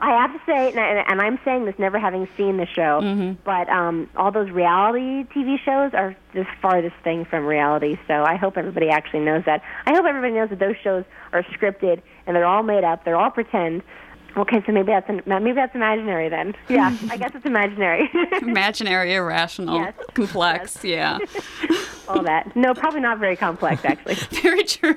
I 0.00 0.10
have 0.20 0.32
to 0.32 0.40
say, 0.46 0.70
and, 0.70 0.78
I- 0.80 1.04
and 1.08 1.20
I'm 1.20 1.38
saying 1.44 1.64
this 1.64 1.74
never 1.78 1.98
having 1.98 2.28
seen 2.36 2.56
the 2.56 2.66
show, 2.66 3.34
but 3.44 3.68
um, 3.68 4.08
all 4.16 4.30
those 4.30 4.50
reality 4.50 5.24
TV 5.34 5.58
shows 5.64 5.92
are 5.94 6.16
the 6.34 6.44
farthest 6.60 6.96
thing 7.02 7.24
from 7.24 7.46
reality. 7.46 7.98
So 8.06 8.22
I 8.24 8.36
hope 8.36 8.56
everybody 8.56 8.88
actually 8.90 9.20
knows 9.20 9.44
that. 9.46 9.62
I 9.86 9.94
hope 9.94 10.04
everybody 10.06 10.34
knows 10.34 10.50
that 10.50 10.58
those 10.58 10.76
shows 10.82 11.04
are 11.32 11.42
scripted 11.44 12.02
and 12.26 12.36
they're 12.36 12.46
all 12.46 12.62
made 12.62 12.84
up. 12.84 13.04
They're 13.04 13.16
all 13.16 13.30
pretend. 13.30 13.82
Okay, 14.36 14.62
so 14.66 14.72
maybe 14.72 14.92
that's 14.92 15.08
an, 15.08 15.22
maybe 15.26 15.52
that's 15.52 15.74
imaginary 15.74 16.28
then. 16.28 16.54
Yeah, 16.68 16.96
I 17.10 17.16
guess 17.16 17.32
it's 17.34 17.46
imaginary. 17.46 18.08
Imaginary, 18.42 19.14
irrational, 19.14 19.78
Yes. 19.80 19.94
complex. 20.14 20.84
Yeah. 20.84 21.18
all 22.08 22.22
that. 22.22 22.54
No, 22.54 22.72
probably 22.74 23.00
not 23.00 23.18
very 23.18 23.36
complex 23.36 23.84
actually. 23.84 24.14
Very 24.42 24.62
true. 24.64 24.96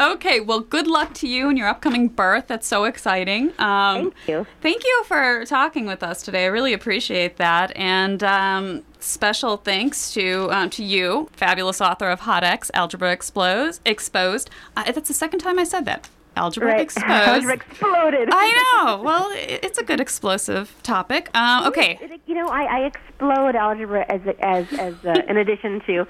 okay, 0.00 0.40
well, 0.40 0.60
good 0.60 0.86
luck 0.86 1.14
to 1.14 1.28
you 1.28 1.48
and 1.48 1.56
your 1.58 1.66
upcoming 1.68 2.08
birth. 2.08 2.46
That's 2.48 2.66
so 2.66 2.84
exciting. 2.84 3.48
Um, 3.58 4.10
Thank 4.12 4.14
you. 4.28 4.46
Thank 4.60 4.84
you 4.84 5.04
for 5.06 5.44
talking 5.46 5.86
with 5.86 6.02
us 6.02 6.22
today. 6.22 6.44
I 6.44 6.48
really 6.48 6.72
appreciate 6.72 7.36
that. 7.36 7.72
And 7.76 8.22
um, 8.22 8.84
special 9.00 9.56
thanks 9.56 10.12
to 10.14 10.48
um, 10.52 10.70
to 10.70 10.84
you, 10.84 11.28
fabulous 11.32 11.80
author 11.80 12.10
of 12.10 12.20
Hot 12.20 12.44
X, 12.44 12.70
Algebra 12.74 13.12
Explodes, 13.12 13.80
Exposed. 13.84 14.50
Uh, 14.76 14.90
that's 14.92 15.08
the 15.08 15.14
second 15.14 15.40
time 15.40 15.58
I 15.58 15.64
said 15.64 15.84
that. 15.86 16.08
Algebra 16.38 16.72
Right. 16.72 16.80
Exposed. 16.88 17.06
Algebra 17.06 17.54
exploded. 17.54 18.28
I 18.32 18.84
know. 18.86 19.02
Well, 19.02 19.30
it's 19.34 19.78
a 19.78 19.84
good 19.84 20.00
explosive 20.00 20.74
topic. 20.82 21.30
Um, 21.36 21.66
okay. 21.66 21.98
You 22.26 22.34
know, 22.34 22.46
I, 22.48 22.62
I 22.62 22.78
explode 22.86 23.56
algebra 23.56 24.04
as 24.08 24.20
as 24.40 24.72
as 24.78 24.94
uh, 25.04 25.22
in 25.28 25.36
addition 25.36 25.80
to 25.86 26.06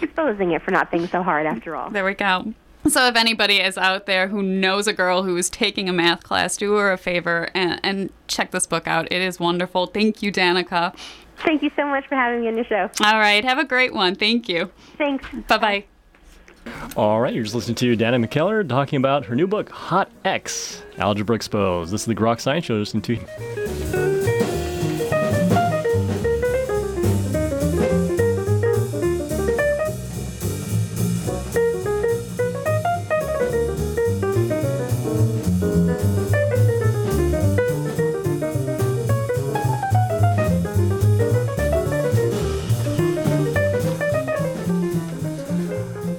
exposing 0.00 0.52
it 0.52 0.62
for 0.62 0.70
not 0.70 0.90
being 0.90 1.06
so 1.08 1.22
hard 1.22 1.46
after 1.46 1.74
all. 1.76 1.90
There 1.90 2.04
we 2.04 2.14
go. 2.14 2.54
So, 2.88 3.06
if 3.06 3.14
anybody 3.14 3.60
is 3.60 3.78
out 3.78 4.06
there 4.06 4.26
who 4.26 4.42
knows 4.42 4.88
a 4.88 4.92
girl 4.92 5.22
who 5.22 5.36
is 5.36 5.48
taking 5.48 5.88
a 5.88 5.92
math 5.92 6.24
class, 6.24 6.56
do 6.56 6.74
her 6.74 6.90
a 6.92 6.98
favor 6.98 7.48
and, 7.54 7.78
and 7.84 8.10
check 8.26 8.50
this 8.50 8.66
book 8.66 8.88
out. 8.88 9.06
It 9.12 9.22
is 9.22 9.38
wonderful. 9.38 9.86
Thank 9.86 10.20
you, 10.22 10.32
Danica. 10.32 10.92
Thank 11.44 11.62
you 11.62 11.70
so 11.76 11.86
much 11.86 12.06
for 12.08 12.16
having 12.16 12.40
me 12.40 12.48
on 12.48 12.56
your 12.56 12.64
show. 12.64 12.90
All 13.04 13.18
right. 13.18 13.44
Have 13.44 13.58
a 13.58 13.64
great 13.64 13.94
one. 13.94 14.16
Thank 14.16 14.48
you. 14.48 14.70
Thanks. 14.98 15.24
Bye 15.48 15.58
bye. 15.58 15.84
All 16.96 17.20
right, 17.20 17.34
you're 17.34 17.44
just 17.44 17.54
listening 17.54 17.76
to 17.76 17.96
Dana 17.96 18.18
McKellar 18.18 18.68
talking 18.68 18.96
about 18.98 19.24
her 19.26 19.34
new 19.34 19.46
book, 19.46 19.70
Hot 19.70 20.10
X 20.24 20.82
Algebra 20.98 21.36
Exposed. 21.36 21.92
This 21.92 22.02
is 22.02 22.06
the 22.06 22.14
Grok 22.14 22.40
Science 22.40 22.64
Show. 22.66 22.78
Just 22.78 22.94
Listen 22.94 23.16
to. 23.16 24.01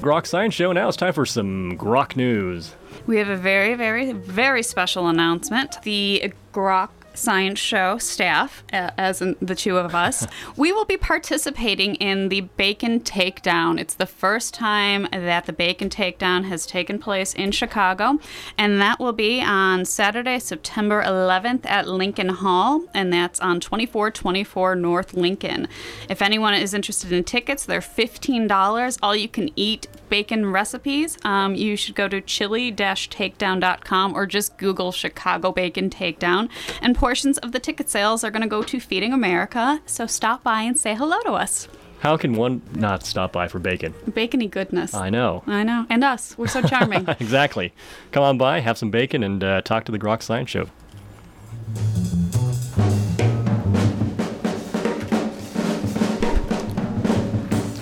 Grok 0.04 0.28
Science 0.28 0.54
Show. 0.54 0.74
Now 0.74 0.89
it's 0.89 0.98
time 0.98 1.13
for 1.13 1.26
some 1.26 1.78
Grok 1.78 2.18
news. 2.18 2.76
We 3.08 3.18
have 3.20 3.30
a 3.30 3.38
very, 3.38 3.74
very, 3.74 4.12
very 4.12 4.62
special 4.62 5.08
announcement. 5.08 5.82
The 5.84 6.34
Grok 6.54 6.89
Science 7.13 7.60
Show 7.60 7.97
staff, 7.97 8.63
uh, 8.73 8.91
as 8.97 9.21
in 9.21 9.36
the 9.41 9.56
two 9.56 9.78
of 9.78 9.95
us, 9.95 10.28
we 10.58 10.71
will 10.71 10.86
be 10.86 10.97
participating 10.97 11.95
in 11.95 12.30
the 12.30 12.41
Bacon 12.41 12.99
Takedown. 12.99 13.80
It's 13.80 13.93
the 13.93 14.06
first 14.06 14.54
time 14.54 15.08
that 15.12 15.45
the 15.45 15.54
Bacon 15.54 15.89
Takedown 15.89 16.45
has 16.45 16.65
taken 16.65 16.99
place 16.99 17.34
in 17.34 17.52
Chicago, 17.52 18.19
and 18.58 18.82
that 18.82 18.99
will 18.99 19.13
be 19.13 19.41
on 19.41 19.86
Saturday, 19.86 20.39
September 20.39 21.04
11th 21.04 21.65
at 21.65 21.88
Lincoln 21.88 22.30
Hall, 22.30 22.84
and 22.93 23.12
that's 23.12 23.39
on 23.39 23.60
2424 23.60 24.76
North 24.76 25.13
Lincoln. 25.13 25.67
If 26.10 26.21
anyone 26.21 26.54
is 26.54 26.73
interested 26.73 27.12
in 27.12 27.23
tickets, 27.23 27.65
they're 27.65 27.80
$15. 27.80 28.97
All 29.02 29.15
you 29.15 29.30
can 29.30 29.49
eat 29.56 29.88
bacon 30.10 30.52
recipes. 30.52 31.17
Um, 31.23 31.56
you 31.56 31.76
should 31.76 31.95
go 31.95 32.08
to 32.08 32.21
chili-takedown.com 32.21 34.13
or 34.13 34.26
just 34.28 34.58
Google 34.58 34.91
Chicago 34.91 35.52
Bacon 35.52 35.89
Takedown. 35.89 36.49
And 36.82 36.95
portions 37.04 37.38
of 37.39 37.52
the 37.52 37.60
ticket 37.60 37.89
sales 37.89 38.24
are 38.24 38.32
going 38.32 38.42
to 38.42 38.48
go 38.48 38.63
to 38.63 38.80
Feeding 38.80 39.12
America. 39.12 39.82
So 39.86 40.08
stop 40.08 40.42
by 40.42 40.62
and 40.62 40.80
say 40.80 40.96
hello 40.96 41.20
to 41.26 41.34
us. 41.34 41.68
How 42.00 42.16
can 42.16 42.32
one 42.32 42.62
not 42.76 43.06
stop 43.06 43.34
by 43.34 43.50
for 43.50 43.60
bacon? 43.60 43.94
Bacony 44.12 44.50
goodness. 44.50 44.94
I 44.94 45.10
know. 45.10 45.44
I 45.46 45.63
know. 45.63 45.86
And 45.89 46.02
us. 46.02 46.38
We're 46.38 46.48
so 46.48 46.62
charming. 46.62 47.06
exactly. 47.20 47.74
Come 48.13 48.24
on 48.24 48.38
by, 48.38 48.62
have 48.62 48.78
some 48.78 48.89
bacon, 48.89 49.22
and 49.22 49.44
uh, 49.44 49.60
talk 49.63 49.84
to 49.84 49.92
the 49.92 50.00
Grok 50.00 50.24
Science 50.24 50.50
Show. 50.50 50.70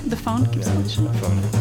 the 0.10 0.18
phone 0.18 0.48
keeps 0.48 0.68
glitching. 0.68 1.61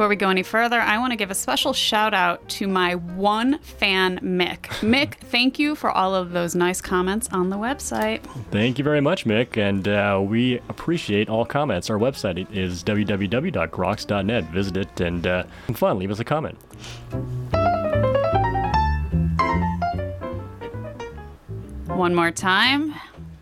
Before 0.00 0.08
we 0.08 0.16
go 0.16 0.30
any 0.30 0.42
further, 0.42 0.80
I 0.80 0.96
want 0.96 1.10
to 1.12 1.16
give 1.16 1.30
a 1.30 1.34
special 1.34 1.74
shout 1.74 2.14
out 2.14 2.48
to 2.48 2.66
my 2.66 2.94
one 2.94 3.58
fan, 3.58 4.18
Mick. 4.20 4.62
Mick, 4.80 5.16
thank 5.16 5.58
you 5.58 5.74
for 5.74 5.90
all 5.90 6.14
of 6.14 6.32
those 6.32 6.54
nice 6.54 6.80
comments 6.80 7.28
on 7.32 7.50
the 7.50 7.56
website. 7.56 8.22
Thank 8.50 8.78
you 8.78 8.84
very 8.84 9.02
much, 9.02 9.26
Mick, 9.26 9.58
and 9.58 9.86
uh, 9.86 10.18
we 10.22 10.56
appreciate 10.70 11.28
all 11.28 11.44
comments. 11.44 11.90
Our 11.90 11.98
website 11.98 12.50
is 12.50 12.82
www.groks.net. 12.82 14.44
Visit 14.44 14.76
it 14.78 15.00
and 15.02 15.26
uh, 15.26 15.42
have 15.66 15.76
fun. 15.76 15.98
Leave 15.98 16.10
us 16.10 16.18
a 16.18 16.24
comment. 16.24 16.56
One 21.88 22.14
more 22.14 22.30
time. 22.30 22.94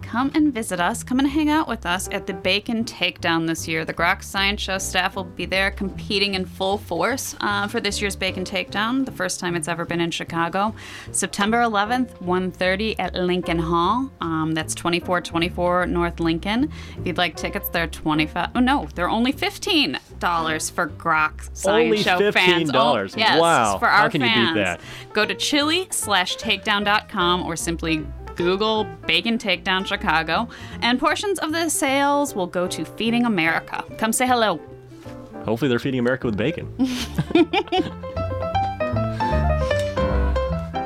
Come 0.08 0.30
and 0.34 0.54
visit 0.54 0.80
us. 0.80 1.02
Come 1.04 1.18
and 1.18 1.28
hang 1.28 1.50
out 1.50 1.68
with 1.68 1.84
us 1.84 2.08
at 2.12 2.26
the 2.26 2.32
Bacon 2.32 2.82
Takedown 2.82 3.46
this 3.46 3.68
year. 3.68 3.84
The 3.84 3.92
Grok 3.92 4.22
Science 4.22 4.62
Show 4.62 4.78
staff 4.78 5.14
will 5.16 5.24
be 5.24 5.44
there 5.44 5.70
competing 5.70 6.32
in 6.32 6.46
full 6.46 6.78
force 6.78 7.36
uh, 7.40 7.68
for 7.68 7.78
this 7.78 8.00
year's 8.00 8.16
Bacon 8.16 8.42
Takedown, 8.42 9.04
the 9.04 9.12
first 9.12 9.38
time 9.38 9.54
it's 9.54 9.68
ever 9.68 9.84
been 9.84 10.00
in 10.00 10.10
Chicago. 10.10 10.74
September 11.12 11.58
11th, 11.58 12.22
1.30 12.22 12.94
at 12.98 13.12
Lincoln 13.16 13.58
Hall. 13.58 14.10
Um, 14.22 14.52
that's 14.54 14.74
2424 14.74 15.84
North 15.88 16.20
Lincoln. 16.20 16.72
If 16.98 17.06
you'd 17.06 17.18
like 17.18 17.36
tickets, 17.36 17.68
they're 17.68 17.86
25 17.86 18.48
Oh, 18.54 18.60
no, 18.60 18.88
they're 18.94 19.10
only 19.10 19.34
$15 19.34 20.70
for 20.72 20.88
Grok 20.88 21.54
Science 21.54 21.66
Only 21.66 21.98
Show 21.98 22.32
fans. 22.32 22.70
Oh, 22.70 22.94
$15. 22.96 23.14
yes, 23.18 23.38
Wow. 23.38 23.76
For 23.78 23.88
How 23.88 24.04
our 24.04 24.10
can 24.10 24.22
you 24.22 24.26
beat 24.28 24.32
fans. 24.34 24.56
that? 24.56 24.80
Go 25.12 25.26
to 25.26 25.34
chili 25.34 25.86
slash 25.90 26.38
takedown.com 26.38 27.42
or 27.42 27.56
simply 27.56 28.06
Google 28.38 28.84
Bacon 29.06 29.36
Takedown 29.36 29.84
Chicago, 29.84 30.48
and 30.80 30.98
portions 30.98 31.38
of 31.40 31.52
the 31.52 31.68
sales 31.68 32.34
will 32.36 32.46
go 32.46 32.68
to 32.68 32.84
Feeding 32.84 33.26
America. 33.26 33.84
Come 33.98 34.12
say 34.12 34.28
hello. 34.28 34.60
Hopefully, 35.44 35.68
they're 35.68 35.80
feeding 35.80 35.98
America 35.98 36.26
with 36.26 36.36
bacon. 36.36 36.72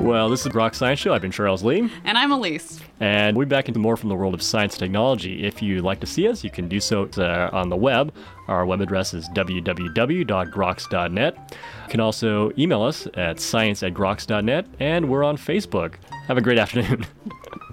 well, 0.01 0.31
this 0.31 0.41
is 0.41 0.45
the 0.45 0.51
Grok 0.51 0.75
Science 0.75 0.99
Show. 0.99 1.13
I've 1.13 1.21
been 1.21 1.31
Charles 1.31 1.63
Lee. 1.63 1.91
And 2.05 2.17
I'm 2.17 2.33
Elise. 2.33 2.81
And 3.01 3.37
we'll 3.37 3.47
be 3.47 3.51
back 3.51 3.69
into 3.69 3.81
more 3.81 3.99
from 3.99 4.09
the 4.09 4.15
world 4.15 4.33
of 4.33 4.43
science 4.43 4.75
and 4.75 4.81
technology. 4.81 5.45
If 5.45 5.61
you'd 5.61 5.85
like 5.85 6.01
to 6.01 6.07
see 6.07 6.29
us, 6.29 6.43
you 6.45 6.51
can 6.51 6.69
do 6.69 6.81
so 6.81 7.07
uh, 7.19 7.51
on 7.53 7.69
the 7.69 7.77
web. 7.77 8.15
Our 8.49 8.65
web 8.65 8.81
address 8.81 9.13
is 9.13 9.29
www.groks.net. 9.31 11.37
You 11.37 11.91
can 11.91 12.01
also 12.01 12.53
email 12.57 12.83
us 12.83 13.07
at 13.15 13.41
science 13.41 13.83
at 13.83 13.93
groks.net, 13.93 14.67
and 14.79 15.11
we're 15.11 15.25
on 15.25 15.37
Facebook. 15.37 15.95
Have 16.29 16.39
a 16.39 16.41
great 16.41 16.59
afternoon. 16.59 17.07